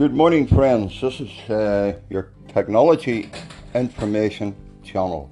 Good 0.00 0.14
morning, 0.14 0.46
friends. 0.46 0.98
This 0.98 1.20
is 1.20 1.50
uh, 1.50 1.92
your 2.08 2.32
technology 2.48 3.30
information 3.74 4.56
channel, 4.82 5.30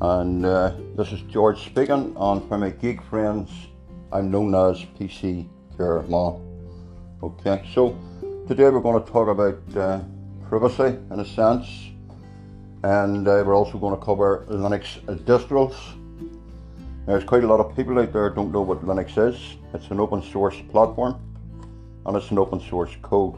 and 0.00 0.46
uh, 0.46 0.74
this 0.96 1.10
is 1.10 1.20
George 1.22 1.58
speaking. 1.64 2.14
And 2.16 2.48
for 2.48 2.56
my 2.56 2.70
geek 2.70 3.02
friends, 3.02 3.50
I'm 4.12 4.30
known 4.30 4.54
as 4.54 4.86
PC 4.96 5.48
Care 5.76 6.02
Man. 6.02 6.38
Okay, 7.20 7.68
so 7.74 7.98
today 8.46 8.70
we're 8.70 8.78
going 8.78 9.02
to 9.04 9.10
talk 9.10 9.26
about 9.26 9.58
uh, 9.76 10.04
privacy 10.48 10.96
in 11.10 11.18
a 11.18 11.24
sense, 11.24 11.66
and 12.84 13.26
uh, 13.26 13.42
we're 13.44 13.56
also 13.56 13.76
going 13.76 13.98
to 13.98 14.04
cover 14.06 14.46
Linux 14.48 15.00
distros. 15.24 15.74
There's 17.06 17.24
quite 17.24 17.42
a 17.42 17.48
lot 17.48 17.58
of 17.58 17.74
people 17.74 17.98
out 17.98 18.12
there 18.12 18.30
don't 18.30 18.52
know 18.52 18.62
what 18.62 18.86
Linux 18.86 19.18
is. 19.18 19.56
It's 19.74 19.90
an 19.90 19.98
open 19.98 20.22
source 20.22 20.54
platform 20.70 21.20
it's 22.06 22.30
an 22.30 22.38
open 22.38 22.60
source 22.60 22.96
code. 23.02 23.36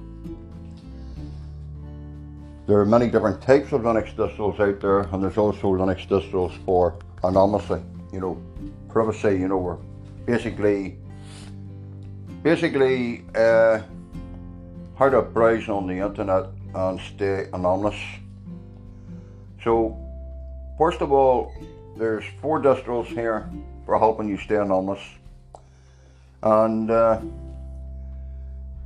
There 2.66 2.78
are 2.78 2.86
many 2.86 3.08
different 3.10 3.42
types 3.42 3.72
of 3.72 3.82
Linux 3.82 4.14
distros 4.14 4.58
out 4.60 4.80
there, 4.80 5.00
and 5.00 5.22
there's 5.22 5.36
also 5.36 5.74
Linux 5.74 6.06
distros 6.06 6.56
for 6.64 6.96
anonymity, 7.24 7.84
you 8.12 8.20
know, 8.20 8.40
privacy, 8.88 9.38
you 9.38 9.48
know, 9.48 9.58
where 9.58 9.78
basically, 10.26 10.96
basically, 12.42 13.24
uh, 13.34 13.80
how 14.96 15.08
to 15.08 15.22
browse 15.22 15.68
on 15.68 15.86
the 15.86 15.98
internet 15.98 16.46
and 16.74 17.00
stay 17.00 17.48
anonymous. 17.52 17.98
So, 19.64 19.98
first 20.78 21.00
of 21.00 21.12
all, 21.12 21.52
there's 21.96 22.24
four 22.40 22.62
distros 22.62 23.06
here 23.06 23.50
for 23.84 23.98
helping 23.98 24.28
you 24.28 24.38
stay 24.38 24.56
anonymous, 24.56 25.00
and 26.42 26.91
uh, 26.91 27.20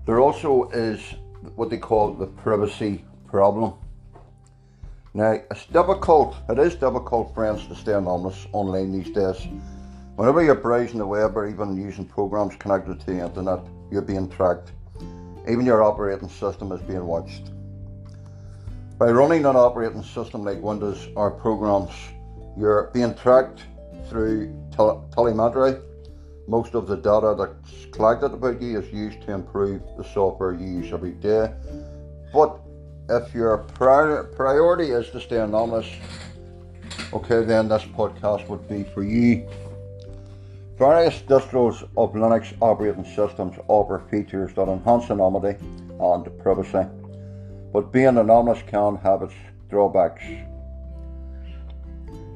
there 0.07 0.21
also 0.21 0.71
is 0.71 1.01
what 1.57 1.69
they 1.69 1.77
call 1.77 2.13
the 2.13 2.27
privacy 2.27 3.05
problem. 3.27 3.75
Now, 5.13 5.33
it's 5.51 5.67
difficult, 5.67 6.37
it 6.49 6.59
is 6.59 6.75
difficult, 6.75 7.35
friends, 7.35 7.67
to 7.67 7.75
stay 7.75 7.93
anonymous 7.93 8.47
online 8.53 8.93
these 8.93 9.13
days. 9.13 9.49
Whenever 10.15 10.43
you're 10.43 10.55
browsing 10.55 10.99
the 10.99 11.07
web 11.07 11.37
or 11.37 11.49
even 11.49 11.77
using 11.77 12.05
programs 12.05 12.55
connected 12.57 13.01
to 13.01 13.07
the 13.07 13.25
internet, 13.25 13.61
you're 13.91 14.03
being 14.03 14.29
tracked. 14.29 14.73
Even 15.49 15.67
your 15.67 15.83
operating 15.83 16.29
system 16.29 16.71
is 16.73 16.81
being 16.83 17.05
watched. 17.05 17.51
By 18.99 19.11
running 19.11 19.45
an 19.45 19.57
operating 19.57 20.03
system 20.03 20.45
like 20.45 20.63
Windows 20.63 21.09
or 21.17 21.31
programs, 21.31 21.93
you're 22.57 22.91
being 22.95 23.15
tracked 23.15 23.63
through 24.09 24.55
telemetry 25.13 25.77
most 26.49 26.75
of 26.75 26.87
the 26.87 26.97
data 26.97 27.35
that's 27.37 27.87
collected 27.87 28.33
about 28.33 28.63
you 28.63 28.79
is 28.79 28.93
used 28.93 29.21
to 29.23 29.33
improve 29.33 29.83
the 29.97 30.05
software 30.05 30.55
you 30.55 30.67
use 30.67 30.93
every 30.93 31.13
day. 31.13 31.53
But 32.33 32.59
if 33.09 33.35
your 33.35 33.59
priority 33.59 34.91
is 34.91 35.11
to 35.11 35.21
stay 35.21 35.39
anonymous, 35.39 35.87
okay, 37.13 37.45
then 37.45 37.69
this 37.69 37.83
podcast 37.85 38.49
would 38.49 38.69
be 38.69 38.85
for 38.85 39.03
you. 39.03 39.49
Various 40.79 41.23
distros 41.23 41.83
of 41.97 42.13
Linux 42.13 42.53
operating 42.61 43.05
systems 43.05 43.57
offer 43.69 44.03
features 44.11 44.53
that 44.55 44.69
enhance 44.69 45.11
anonymity 45.11 45.59
and 45.99 46.39
privacy, 46.43 46.87
but 47.73 47.93
being 47.93 48.19
anonymous 48.19 48.63
can 48.67 48.97
have 48.97 49.23
its 49.23 49.35
drawbacks. 49.71 50.23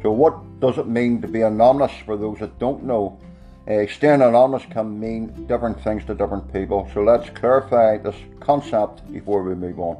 So, 0.03 0.11
what 0.11 0.61
does 0.61 0.79
it 0.79 0.89
mean 0.89 1.21
to 1.21 1.29
be 1.29 1.43
anonymous 1.43 1.93
for 2.07 2.17
those 2.17 2.39
that 2.39 2.59
don't 2.59 2.85
know? 2.85 3.21
Staying 3.67 4.23
anonymous 4.23 4.65
can 4.71 4.99
mean 4.99 5.47
different 5.47 5.81
things 5.83 6.05
to 6.07 6.15
different 6.15 6.53
people, 6.53 6.91
so 6.93 7.03
let's 7.03 7.29
clarify 7.31 7.99
this 7.99 8.17
concept 8.41 9.13
before 9.13 9.43
we 9.43 9.55
move 9.55 9.79
on. 9.79 9.99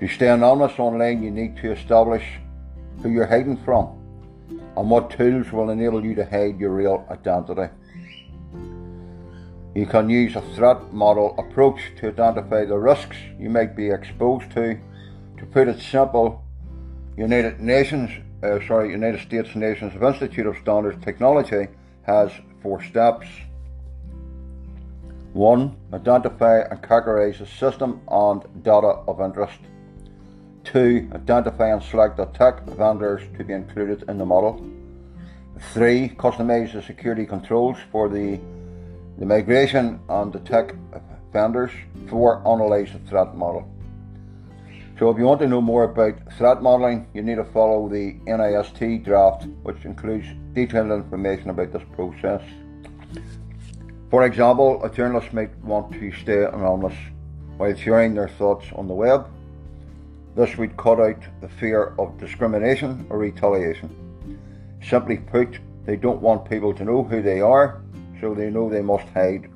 To 0.00 0.08
stay 0.08 0.28
anonymous 0.28 0.78
online, 0.78 1.22
you 1.22 1.30
need 1.30 1.56
to 1.58 1.72
establish 1.72 2.24
who 3.02 3.10
you're 3.10 3.26
hiding 3.26 3.56
from 3.64 3.98
and 4.76 4.90
what 4.90 5.10
tools 5.10 5.52
will 5.52 5.70
enable 5.70 6.04
you 6.04 6.14
to 6.16 6.24
hide 6.24 6.58
your 6.58 6.70
real 6.70 7.06
identity. 7.08 7.72
You 9.74 9.86
can 9.86 10.10
use 10.10 10.36
a 10.36 10.42
threat 10.54 10.92
model 10.92 11.34
approach 11.38 11.80
to 11.98 12.08
identify 12.08 12.64
the 12.64 12.76
risks 12.76 13.16
you 13.38 13.48
might 13.48 13.74
be 13.74 13.90
exposed 13.90 14.50
to. 14.52 14.78
To 15.38 15.46
put 15.46 15.68
it 15.68 15.80
simple, 15.80 16.44
United 17.16 17.60
Nations, 17.60 18.10
uh, 18.42 18.58
sorry, 18.66 18.90
United 18.90 19.20
States 19.20 19.54
Nations 19.54 19.94
Institute 19.94 20.46
of 20.46 20.56
Standards 20.58 21.02
Technology 21.02 21.68
has 22.02 22.30
four 22.62 22.82
steps. 22.82 23.26
One, 25.32 25.76
identify 25.92 26.60
and 26.60 26.82
categorize 26.82 27.38
the 27.38 27.46
system 27.46 28.00
and 28.08 28.42
data 28.62 28.98
of 29.08 29.20
interest. 29.20 29.58
Two, 30.64 31.10
identify 31.14 31.72
and 31.72 31.82
select 31.82 32.16
the 32.16 32.26
tech 32.26 32.64
vendors 32.64 33.22
to 33.38 33.44
be 33.44 33.52
included 33.52 34.04
in 34.08 34.18
the 34.18 34.26
model. 34.26 34.64
Three, 35.72 36.10
customize 36.10 36.72
the 36.72 36.82
security 36.82 37.24
controls 37.24 37.78
for 37.90 38.08
the, 38.08 38.38
the 39.18 39.26
migration 39.26 40.00
and 40.08 40.32
the 40.32 40.40
tech 40.40 40.74
vendors. 41.32 41.70
Four, 42.08 42.38
analyze 42.46 42.92
the 42.92 42.98
threat 43.08 43.34
model. 43.34 43.68
So 44.98 45.10
if 45.10 45.18
you 45.18 45.24
want 45.24 45.40
to 45.40 45.48
know 45.48 45.60
more 45.60 45.84
about 45.84 46.14
threat 46.34 46.62
modeling, 46.62 47.08
you 47.14 47.22
need 47.22 47.36
to 47.36 47.44
follow 47.44 47.88
the 47.88 48.14
NIST 48.26 49.04
draft, 49.04 49.46
which 49.62 49.84
includes 49.84 50.26
detailed 50.52 50.90
information 50.90 51.50
about 51.50 51.72
this 51.72 51.82
process. 51.94 52.42
For 54.10 54.24
example, 54.24 54.84
a 54.84 54.90
journalist 54.90 55.32
might 55.32 55.56
want 55.64 55.92
to 55.92 56.12
stay 56.12 56.44
anonymous 56.44 56.94
while 57.56 57.74
sharing 57.74 58.14
their 58.14 58.28
thoughts 58.28 58.66
on 58.76 58.86
the 58.86 58.94
web. 58.94 59.26
This 60.36 60.56
would 60.56 60.76
cut 60.76 61.00
out 61.00 61.22
the 61.40 61.48
fear 61.48 61.94
of 61.98 62.18
discrimination 62.18 63.06
or 63.08 63.18
retaliation. 63.18 63.90
Simply 64.82 65.16
put, 65.16 65.58
they 65.84 65.96
don't 65.96 66.20
want 66.20 66.48
people 66.48 66.74
to 66.74 66.84
know 66.84 67.02
who 67.02 67.22
they 67.22 67.40
are, 67.40 67.82
so 68.20 68.34
they 68.34 68.50
know 68.50 68.68
they 68.68 68.82
must 68.82 69.08
hide. 69.08 69.50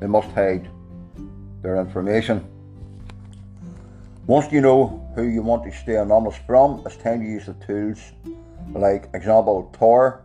They 0.00 0.06
must 0.06 0.30
hide 0.32 0.68
their 1.62 1.76
information. 1.76 2.51
Once 4.28 4.52
you 4.52 4.60
know 4.60 5.04
who 5.16 5.24
you 5.24 5.42
want 5.42 5.64
to 5.64 5.72
stay 5.72 5.96
anonymous 5.96 6.36
from, 6.46 6.80
it's 6.86 6.94
time 6.94 7.18
to 7.20 7.26
use 7.26 7.46
the 7.46 7.54
tools 7.54 8.12
like 8.72 9.08
example 9.14 9.68
Tor. 9.72 10.22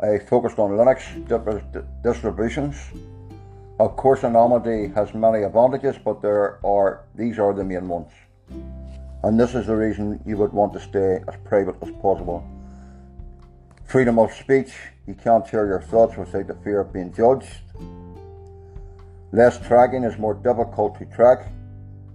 I 0.00 0.18
focused 0.18 0.58
on 0.58 0.72
Linux 0.72 1.00
distributions. 2.02 2.76
Of 3.78 3.96
course, 3.96 4.22
anonymity 4.22 4.92
has 4.94 5.14
many 5.14 5.44
advantages, 5.44 5.96
but 6.04 6.20
there 6.20 6.58
are 6.62 7.06
these 7.14 7.38
are 7.38 7.54
the 7.54 7.64
main 7.64 7.88
ones. 7.88 8.12
And 9.22 9.40
this 9.40 9.54
is 9.54 9.66
the 9.66 9.76
reason 9.76 10.22
you 10.26 10.36
would 10.36 10.52
want 10.52 10.74
to 10.74 10.80
stay 10.80 11.20
as 11.26 11.36
private 11.44 11.76
as 11.80 11.90
possible. 12.02 12.46
Freedom 13.86 14.18
of 14.18 14.30
speech, 14.30 14.74
you 15.06 15.14
can't 15.14 15.46
share 15.48 15.66
your 15.66 15.80
thoughts 15.80 16.18
without 16.18 16.48
the 16.48 16.54
fear 16.62 16.80
of 16.80 16.92
being 16.92 17.14
judged. 17.14 17.62
Less 19.32 19.58
tracking 19.58 20.04
is 20.04 20.18
more 20.18 20.34
difficult 20.34 20.98
to 20.98 21.06
track 21.06 21.46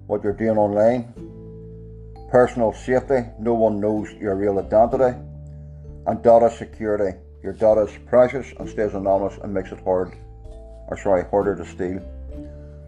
what 0.07 0.23
you're 0.23 0.33
doing 0.33 0.57
online. 0.57 1.13
Personal 2.31 2.73
safety, 2.73 3.29
no 3.39 3.53
one 3.53 3.79
knows 3.79 4.11
your 4.13 4.35
real 4.35 4.59
identity. 4.59 5.17
And 6.07 6.21
data 6.21 6.49
security, 6.55 7.17
your 7.41 7.53
data 7.53 7.81
is 7.81 7.97
precious 8.05 8.53
and 8.59 8.69
stays 8.69 8.93
anonymous 8.93 9.37
and 9.41 9.53
makes 9.53 9.71
it 9.71 9.79
hard, 9.83 10.13
or 10.87 10.97
sorry, 10.97 11.25
harder 11.29 11.55
to 11.55 11.65
steal. 11.65 11.99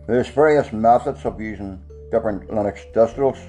There's 0.08 0.30
various 0.30 0.72
methods 0.72 1.26
of 1.26 1.42
using 1.42 1.82
different 2.12 2.48
Linux 2.50 2.80
distros. 2.94 3.40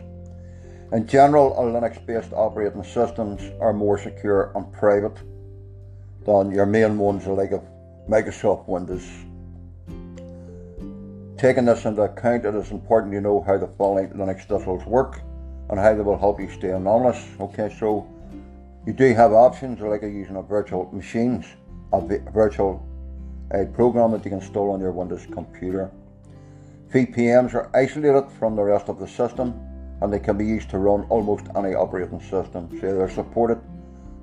In 0.93 1.07
general, 1.07 1.53
a 1.59 1.63
Linux 1.63 2.05
based 2.05 2.33
operating 2.33 2.83
systems 2.83 3.43
are 3.61 3.73
more 3.73 3.99
secure 3.99 4.53
and 4.55 4.73
private 4.73 5.17
than 6.25 6.51
your 6.51 6.67
main 6.67 6.99
ones 6.99 7.27
like 7.27 7.51
Microsoft 8.09 8.67
Windows 8.67 9.07
Taking 11.39 11.67
this 11.67 11.85
into 11.85 12.03
account, 12.03 12.45
it 12.45 12.55
is 12.57 12.73
important 12.73 13.13
to 13.13 13.21
know 13.21 13.41
how 13.47 13.57
the 13.57 13.69
following 13.79 14.09
Linux 14.09 14.45
distros 14.49 14.85
work 14.87 15.21
and 15.71 15.79
how 15.79 15.95
they 15.95 16.03
will 16.03 16.19
help 16.19 16.41
you 16.41 16.51
stay 16.51 16.71
anonymous. 16.71 17.25
Okay, 17.39 17.73
so 17.79 18.09
you 18.85 18.93
do 18.93 19.15
have 19.15 19.33
options 19.33 19.81
like 19.81 20.03
using 20.03 20.35
a 20.35 20.43
virtual 20.43 20.91
machines, 20.93 21.47
a 21.93 22.01
virtual 22.33 22.85
a 23.53 23.67
program 23.67 24.11
that 24.11 24.25
you 24.25 24.33
can 24.33 24.41
install 24.41 24.73
on 24.73 24.81
your 24.81 24.91
Windows 24.91 25.29
computer. 25.31 25.93
VPNs 26.93 27.55
are 27.55 27.71
isolated 27.73 28.33
from 28.33 28.57
the 28.57 28.63
rest 28.63 28.89
of 28.89 28.99
the 28.99 29.07
system 29.07 29.55
and 30.03 30.13
they 30.13 30.19
can 30.19 30.37
be 30.37 30.45
used 30.45 30.69
to 30.71 30.79
run 30.79 31.07
almost 31.09 31.47
any 31.55 31.73
operating 31.73 32.21
system. 32.21 32.69
So 32.81 32.97
they're 32.97 33.09
supported 33.09 33.61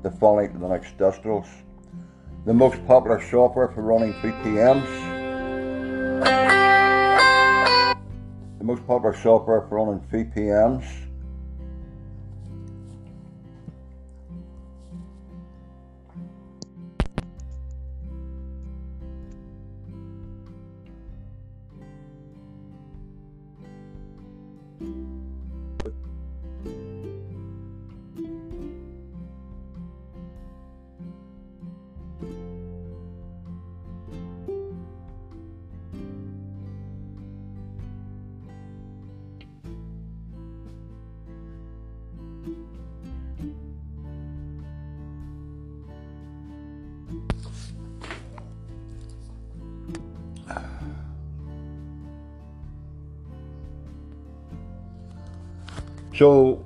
the 0.03 0.11
following 0.11 0.51
Linux 0.59 0.93
distros. 0.97 1.47
The 2.45 2.53
most 2.53 2.85
popular 2.85 3.21
software 3.21 3.69
for 3.69 3.83
running 3.83 4.13
VPNs 4.15 5.15
the 8.65 8.73
most 8.73 8.87
popular 8.87 9.15
software 9.15 9.61
for 9.61 9.75
running 9.75 9.99
VPNs. 10.11 11.04
So 56.17 56.65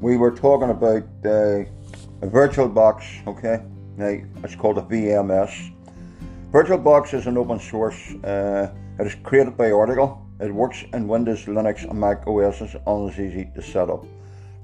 we 0.00 0.16
were 0.16 0.32
talking 0.32 0.70
about 0.70 1.04
uh, 1.24 1.62
a 2.22 2.26
virtual 2.26 2.68
box, 2.68 3.06
okay? 3.24 3.62
Now 3.96 4.18
it's 4.42 4.56
called 4.56 4.78
a 4.78 4.82
VMS. 4.82 5.72
VirtualBox 6.50 7.14
is 7.14 7.28
an 7.28 7.36
open 7.38 7.60
source. 7.60 8.14
Uh, 8.24 8.72
it 8.98 9.06
is 9.06 9.14
created 9.22 9.56
by 9.56 9.70
Oracle. 9.70 10.26
It 10.40 10.52
works 10.52 10.82
in 10.92 11.06
Windows, 11.06 11.44
Linux, 11.44 11.88
and 11.88 12.00
Mac 12.00 12.26
OSs 12.26 12.74
and 12.84 13.10
is 13.10 13.20
easy 13.20 13.48
to 13.54 13.62
set 13.62 13.90
up. 13.90 14.04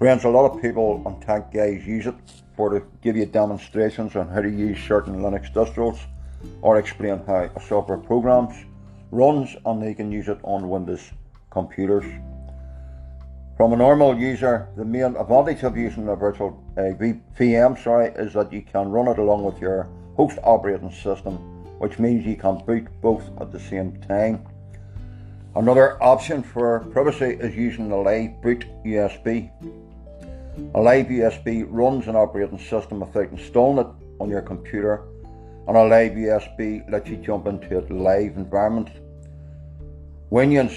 Friends, 0.01 0.25
a 0.25 0.29
lot 0.29 0.51
of 0.51 0.61
people 0.61 1.01
on 1.07 1.21
Tech 1.21 1.53
Guys 1.53 1.87
use 1.87 2.07
it 2.07 2.17
for 2.57 2.71
to 2.71 2.85
give 3.01 3.17
you 3.17 3.27
demonstrations 3.27 4.17
on 4.17 4.27
how 4.29 4.41
to 4.41 4.51
use 4.51 4.79
certain 4.89 5.21
Linux 5.21 5.53
distros 5.53 6.01
or 6.63 6.79
explain 6.79 7.23
how 7.29 7.49
a 7.55 7.61
software 7.61 7.99
programs 7.99 8.57
runs 9.13 9.55
and 9.65 9.81
they 9.81 9.95
can 9.95 10.11
use 10.11 10.27
it 10.27 10.41
on 10.43 10.69
Windows 10.69 11.13
computers. 11.51 12.07
From 13.57 13.73
a 13.73 13.77
normal 13.77 14.19
user, 14.19 14.69
the 14.77 14.85
main 14.85 15.15
advantage 15.15 15.63
of 15.63 15.77
using 15.77 16.09
a 16.09 16.17
virtual 16.17 16.61
uh, 16.77 16.91
VM 17.39 17.81
sorry, 17.81 18.09
is 18.17 18.33
that 18.33 18.53
you 18.53 18.63
can 18.63 18.91
run 18.91 19.07
it 19.07 19.19
along 19.19 19.45
with 19.45 19.61
your 19.61 19.89
host 20.17 20.39
operating 20.43 20.91
system, 20.91 21.37
which 21.79 22.01
means 22.01 22.27
you 22.27 22.35
can 22.35 22.59
boot 22.67 22.89
both 23.01 23.23
at 23.41 23.53
the 23.53 23.61
same 23.61 23.97
time. 24.09 24.45
Another 25.55 26.03
option 26.03 26.43
for 26.43 26.81
privacy 26.91 27.37
is 27.39 27.55
using 27.55 27.93
a 27.93 28.01
live 28.01 28.43
boot 28.43 28.65
USB. 28.85 29.53
A 30.75 30.81
live 30.81 31.07
USB 31.07 31.65
runs 31.69 32.09
an 32.09 32.17
operating 32.17 32.59
system 32.59 32.99
without 32.99 33.31
installing 33.31 33.87
it 33.87 33.93
on 34.19 34.31
your 34.31 34.43
computer, 34.43 35.05
and 35.69 35.77
a 35.77 35.85
live 35.85 36.13
USB 36.13 36.91
lets 36.91 37.09
you 37.09 37.19
jump 37.19 37.47
into 37.47 37.79
a 37.79 37.83
live 37.87 38.37
environment. 38.37 38.91
When 40.31 40.51
you 40.51 40.69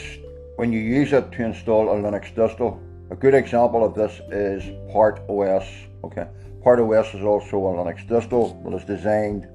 when 0.58 0.74
you 0.74 0.80
use 0.80 1.14
it 1.14 1.32
to 1.32 1.46
install 1.46 1.90
a 1.90 1.94
Linux 1.94 2.34
distro. 2.34 2.80
A 3.12 3.16
good 3.16 3.36
example 3.36 3.86
of 3.86 3.94
this 3.94 4.20
is 4.32 4.64
Parrot 4.92 5.22
OS. 5.30 5.64
Okay, 6.04 6.28
Parrot 6.64 6.82
OS 6.82 7.14
is 7.14 7.24
also 7.24 7.58
a 7.58 7.74
Linux 7.74 8.06
distro 8.08 8.62
that 8.64 8.74
is 8.76 8.84
designed 8.84 9.48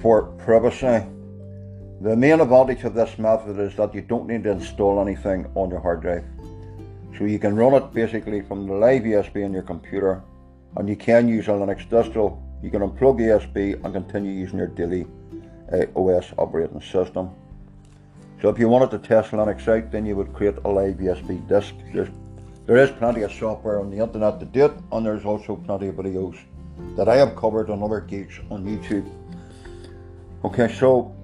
for 0.00 0.22
privacy. 0.44 1.06
The 2.00 2.16
main 2.16 2.40
advantage 2.40 2.84
of 2.84 2.94
this 2.94 3.18
method 3.18 3.58
is 3.58 3.76
that 3.76 3.94
you 3.94 4.00
don't 4.00 4.26
need 4.26 4.44
to 4.44 4.52
install 4.52 5.00
anything 5.00 5.46
on 5.54 5.70
your 5.70 5.80
hard 5.80 6.00
drive. 6.00 6.24
So 7.18 7.24
you 7.24 7.38
can 7.38 7.56
run 7.56 7.74
it 7.74 7.92
basically 7.92 8.40
from 8.40 8.66
the 8.66 8.74
live 8.74 9.02
USB 9.02 9.44
on 9.44 9.52
your 9.52 9.62
computer 9.62 10.22
and 10.76 10.88
you 10.88 10.96
can 10.96 11.28
use 11.28 11.48
a 11.48 11.52
Linux 11.52 11.86
distro. 11.88 12.40
You 12.62 12.70
can 12.70 12.80
unplug 12.80 13.18
the 13.18 13.24
USB 13.24 13.84
and 13.84 13.92
continue 13.92 14.32
using 14.32 14.58
your 14.58 14.68
daily 14.68 15.06
uh, 15.72 15.84
OS 15.94 16.32
operating 16.38 16.80
system. 16.80 17.30
So 18.42 18.48
if 18.50 18.58
you 18.58 18.68
wanted 18.68 18.90
to 18.90 18.98
test 18.98 19.30
Linux 19.30 19.66
out, 19.66 19.90
then 19.90 20.04
you 20.04 20.14
would 20.16 20.32
create 20.34 20.56
a 20.64 20.68
live 20.68 20.96
USB 20.96 21.46
disk. 21.48 21.74
There's, 21.92 22.08
there 22.66 22.76
is 22.76 22.90
plenty 22.90 23.22
of 23.22 23.32
software 23.32 23.80
on 23.80 23.90
the 23.90 23.98
internet 23.98 24.38
to 24.40 24.46
do 24.46 24.66
it, 24.66 24.72
and 24.92 25.06
there's 25.06 25.24
also 25.24 25.56
plenty 25.56 25.88
of 25.88 25.96
videos 25.96 26.36
that 26.96 27.08
I 27.08 27.16
have 27.16 27.34
covered 27.34 27.70
on 27.70 27.82
other 27.82 28.00
gigs 28.00 28.38
on 28.50 28.64
YouTube. 28.64 29.10
Okay, 30.44 30.72
so 30.72 31.14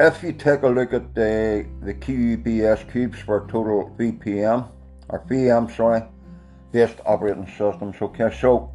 if 0.00 0.22
you 0.22 0.32
take 0.32 0.62
a 0.62 0.68
look 0.68 0.92
at 0.92 1.14
the, 1.14 1.66
the 1.82 1.94
Qubes 1.94 2.90
cubes 2.90 3.20
for 3.20 3.46
total 3.48 3.94
VPM, 3.98 4.68
or 5.10 5.24
VM, 5.26 5.76
sorry, 5.76 6.02
based 6.72 6.96
operating 7.06 7.46
systems, 7.46 7.96
okay, 8.00 8.34
so 8.40 8.73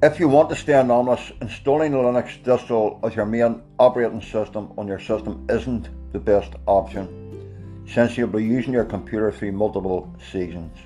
if 0.00 0.20
you 0.20 0.28
want 0.28 0.48
to 0.48 0.54
stay 0.54 0.74
anonymous, 0.74 1.32
installing 1.40 1.92
Linux 1.92 2.40
distro 2.44 3.04
as 3.04 3.16
your 3.16 3.26
main 3.26 3.62
operating 3.80 4.22
system 4.22 4.72
on 4.78 4.86
your 4.86 5.00
system 5.00 5.44
isn't 5.50 5.88
the 6.12 6.20
best 6.20 6.52
option, 6.66 7.84
since 7.88 8.16
you'll 8.16 8.28
be 8.28 8.44
using 8.44 8.72
your 8.72 8.84
computer 8.84 9.32
through 9.32 9.52
multiple 9.52 10.14
seasons. 10.30 10.76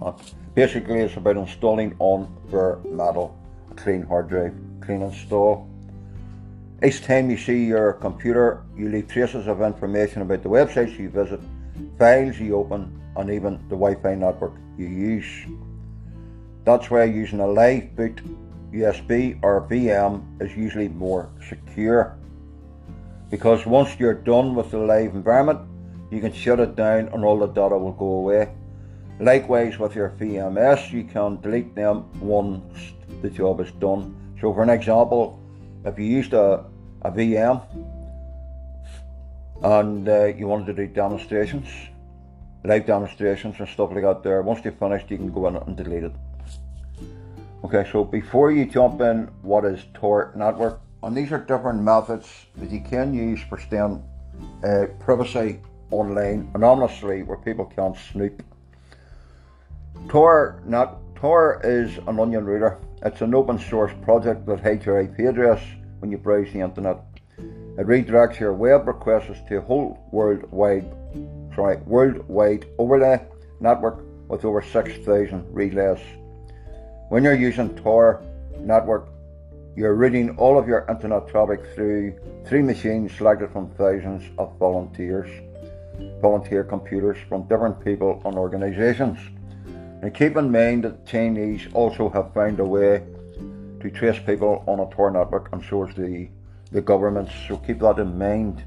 Uh, 0.00 0.12
basically, 0.54 1.00
it's 1.00 1.16
about 1.16 1.36
installing 1.36 1.96
on 1.98 2.32
bare 2.48 2.76
metal, 2.84 3.36
a 3.72 3.74
clean 3.74 4.02
hard 4.02 4.28
drive, 4.28 4.54
clean 4.80 5.02
install. 5.02 5.68
Each 6.84 7.02
time 7.02 7.28
you 7.28 7.38
see 7.38 7.64
your 7.64 7.94
computer, 7.94 8.62
you 8.76 8.88
leave 8.88 9.08
traces 9.08 9.48
of 9.48 9.62
information 9.62 10.22
about 10.22 10.44
the 10.44 10.48
websites 10.48 10.96
you 10.96 11.10
visit, 11.10 11.40
files 11.98 12.38
you 12.38 12.54
open, 12.54 13.02
and 13.16 13.30
even 13.30 13.54
the 13.68 13.74
Wi 13.74 14.00
Fi 14.00 14.14
network 14.14 14.52
you 14.78 14.86
use. 14.86 15.26
That's 16.66 16.90
why 16.90 17.04
using 17.04 17.38
a 17.38 17.46
live 17.46 17.94
boot 17.94 18.20
USB 18.72 19.38
or 19.40 19.68
VM 19.70 20.42
is 20.42 20.56
usually 20.56 20.88
more 20.88 21.30
secure. 21.48 22.18
Because 23.30 23.64
once 23.64 23.96
you're 24.00 24.14
done 24.14 24.56
with 24.56 24.72
the 24.72 24.78
live 24.78 25.14
environment, 25.14 25.60
you 26.10 26.20
can 26.20 26.32
shut 26.32 26.58
it 26.58 26.74
down 26.74 27.06
and 27.12 27.24
all 27.24 27.38
the 27.38 27.46
data 27.46 27.78
will 27.78 27.92
go 27.92 28.06
away. 28.06 28.52
Likewise 29.20 29.78
with 29.78 29.94
your 29.94 30.10
VMS, 30.18 30.90
you 30.90 31.04
can 31.04 31.40
delete 31.40 31.72
them 31.76 32.10
once 32.18 32.92
the 33.22 33.30
job 33.30 33.60
is 33.60 33.70
done. 33.78 34.16
So 34.40 34.52
for 34.52 34.64
an 34.64 34.70
example, 34.70 35.40
if 35.84 35.96
you 35.96 36.04
used 36.04 36.32
a, 36.32 36.64
a 37.02 37.12
VM 37.12 37.62
and 39.62 40.08
uh, 40.08 40.24
you 40.24 40.48
wanted 40.48 40.66
to 40.66 40.74
do 40.74 40.92
demonstrations, 40.92 41.68
live 42.64 42.86
demonstrations 42.86 43.54
and 43.60 43.68
stuff 43.68 43.92
like 43.92 44.02
that 44.02 44.24
there, 44.24 44.42
once 44.42 44.64
you're 44.64 44.72
finished 44.72 45.08
you 45.12 45.16
can 45.16 45.30
go 45.30 45.46
in 45.46 45.54
and 45.54 45.76
delete 45.76 46.02
it. 46.02 46.12
Okay, 47.66 47.84
so 47.90 48.04
before 48.04 48.52
you 48.52 48.64
jump 48.64 49.00
in, 49.00 49.28
what 49.42 49.64
is 49.64 49.86
Tor 49.92 50.32
network? 50.36 50.80
And 51.02 51.16
these 51.16 51.32
are 51.32 51.38
different 51.38 51.82
methods 51.82 52.28
that 52.58 52.70
you 52.70 52.80
can 52.80 53.12
use 53.12 53.40
for 53.48 53.58
staying 53.58 54.04
uh, 54.62 54.86
privacy 55.00 55.58
online 55.90 56.48
anonymously 56.54 57.24
where 57.24 57.38
people 57.38 57.64
can't 57.64 57.96
snoop. 58.12 58.40
Tor, 60.08 60.62
not, 60.64 60.98
Tor 61.16 61.60
is 61.64 61.98
an 62.06 62.20
onion 62.20 62.44
router. 62.44 62.78
It's 63.02 63.20
an 63.20 63.34
open 63.34 63.58
source 63.58 63.92
project 64.00 64.46
that 64.46 64.60
hides 64.60 64.86
your 64.86 65.00
IP 65.00 65.18
address 65.18 65.60
when 65.98 66.12
you 66.12 66.18
browse 66.18 66.52
the 66.52 66.60
internet. 66.60 67.02
It 67.36 67.84
redirects 67.84 68.38
your 68.38 68.52
web 68.52 68.86
requests 68.86 69.40
to 69.48 69.56
a 69.56 69.60
whole 69.60 69.98
worldwide, 70.12 70.86
sorry, 71.56 71.78
worldwide 71.78 72.66
overlay 72.78 73.26
network 73.58 74.04
with 74.28 74.44
over 74.44 74.62
6,000 74.62 75.52
relays. 75.52 75.98
When 77.08 77.22
you're 77.22 77.36
using 77.36 77.68
Tor 77.76 78.20
network, 78.58 79.06
you're 79.76 79.94
routing 79.94 80.36
all 80.38 80.58
of 80.58 80.66
your 80.66 80.84
internet 80.88 81.28
traffic 81.28 81.60
through 81.76 82.18
three 82.44 82.62
machines 82.62 83.12
selected 83.16 83.52
from 83.52 83.70
thousands 83.74 84.24
of 84.38 84.56
volunteers, 84.58 85.30
volunteer 86.20 86.64
computers 86.64 87.16
from 87.28 87.46
different 87.46 87.84
people 87.84 88.20
and 88.24 88.34
organizations. 88.34 89.20
And 90.02 90.12
keep 90.12 90.36
in 90.36 90.50
mind 90.50 90.82
that 90.82 91.06
Chinese 91.06 91.68
also 91.74 92.08
have 92.08 92.34
found 92.34 92.58
a 92.58 92.64
way 92.64 93.04
to 93.80 93.88
trace 93.88 94.18
people 94.26 94.64
on 94.66 94.80
a 94.80 94.92
Tor 94.92 95.12
network 95.12 95.48
and 95.52 95.64
so 95.64 95.86
is 95.86 95.94
the, 95.94 96.28
the 96.72 96.80
governments, 96.80 97.30
so 97.46 97.56
keep 97.58 97.78
that 97.78 98.00
in 98.00 98.18
mind. 98.18 98.64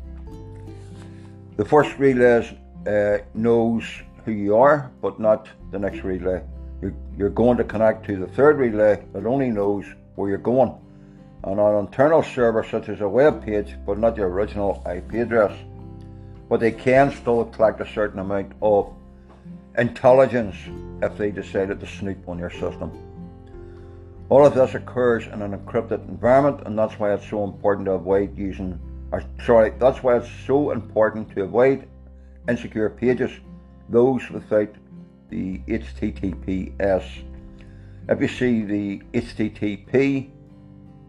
The 1.57 1.65
first 1.65 1.99
relay 1.99 2.57
uh, 2.87 3.17
knows 3.33 3.83
who 4.23 4.31
you 4.31 4.55
are, 4.55 4.89
but 5.01 5.19
not 5.19 5.49
the 5.71 5.79
next 5.79 6.05
relay 6.05 6.41
you're, 6.81 6.93
you're 7.17 7.29
going 7.29 7.57
to 7.57 7.63
connect 7.63 8.05
to 8.05 8.17
the 8.17 8.27
third 8.27 8.57
relay 8.57 9.03
that 9.13 9.25
only 9.25 9.49
knows 9.49 9.85
where 10.15 10.29
you're 10.29 10.37
going. 10.37 10.73
On 11.43 11.59
an 11.59 11.85
internal 11.85 12.21
server 12.21 12.63
such 12.63 12.89
as 12.89 13.01
a 13.01 13.07
web 13.07 13.43
page, 13.43 13.75
but 13.85 13.97
not 13.97 14.15
the 14.15 14.23
original 14.23 14.83
IP 14.89 15.13
address. 15.13 15.57
But 16.49 16.59
they 16.59 16.71
can 16.71 17.11
still 17.11 17.45
collect 17.45 17.79
a 17.81 17.87
certain 17.87 18.19
amount 18.19 18.53
of 18.61 18.93
intelligence 19.77 20.55
if 21.01 21.17
they 21.17 21.31
decided 21.31 21.79
to 21.79 21.87
snoop 21.87 22.27
on 22.27 22.39
your 22.39 22.49
system. 22.49 22.91
All 24.29 24.45
of 24.45 24.53
this 24.53 24.75
occurs 24.75 25.25
in 25.27 25.41
an 25.41 25.57
encrypted 25.57 26.07
environment, 26.07 26.67
and 26.67 26.77
that's 26.77 26.99
why 26.99 27.13
it's 27.13 27.27
so 27.27 27.43
important 27.43 27.85
to 27.85 27.93
avoid 27.93 28.37
using, 28.37 28.79
or 29.11 29.23
sorry, 29.43 29.71
that's 29.79 30.03
why 30.03 30.17
it's 30.17 30.29
so 30.45 30.71
important 30.71 31.31
to 31.31 31.43
avoid 31.43 31.87
insecure 32.47 32.89
pages, 32.89 33.31
those 33.89 34.29
without 34.29 34.69
the 35.29 35.59
HTTPS. 35.67 37.23
If 38.07 38.21
you 38.21 38.27
see 38.27 38.63
the 38.63 39.01
HTTP, 39.13 40.31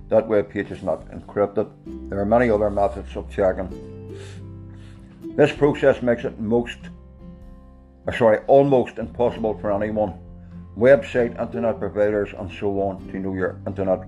that 0.09 0.27
web 0.27 0.51
page 0.51 0.71
is 0.71 0.83
not 0.83 1.09
encrypted. 1.11 1.71
There 2.11 2.19
are 2.19 2.27
many 2.27 2.51
other 2.51 2.71
methods 2.71 3.17
of 3.17 3.31
checking. 3.31 3.71
This 5.37 5.53
process 5.53 6.03
makes 6.03 6.25
it 6.25 6.39
most, 6.41 6.79
or 8.07 8.13
sorry, 8.13 8.39
almost 8.47 8.99
impossible 8.99 9.57
for 9.59 9.73
anyone, 9.73 10.19
website, 10.77 11.41
internet 11.41 11.79
providers, 11.79 12.31
and 12.37 12.51
so 12.53 12.81
on, 12.81 13.09
to 13.11 13.19
know 13.19 13.35
your 13.35 13.61
internet 13.67 14.01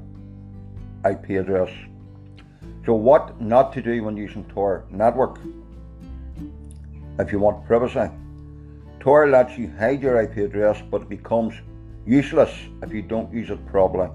IP 1.05 1.31
address. 1.31 1.71
So, 2.85 2.95
what 2.95 3.41
not 3.41 3.73
to 3.75 3.83
do 3.83 4.03
when 4.03 4.17
using 4.17 4.45
Tor 4.47 4.85
network? 4.91 5.39
If 7.19 7.31
you 7.31 7.39
want 7.39 7.65
privacy, 7.65 8.13
Tor 9.03 9.27
lets 9.29 9.59
you 9.59 9.69
hide 9.81 10.01
your 10.01 10.23
IP 10.23 10.37
address, 10.37 10.81
but 10.89 11.03
it 11.03 11.09
becomes 11.09 11.55
useless 12.07 12.53
if 12.85 12.93
you 12.93 13.03
don't 13.03 13.33
use 13.35 13.51
it 13.51 13.67
properly. 13.67 14.09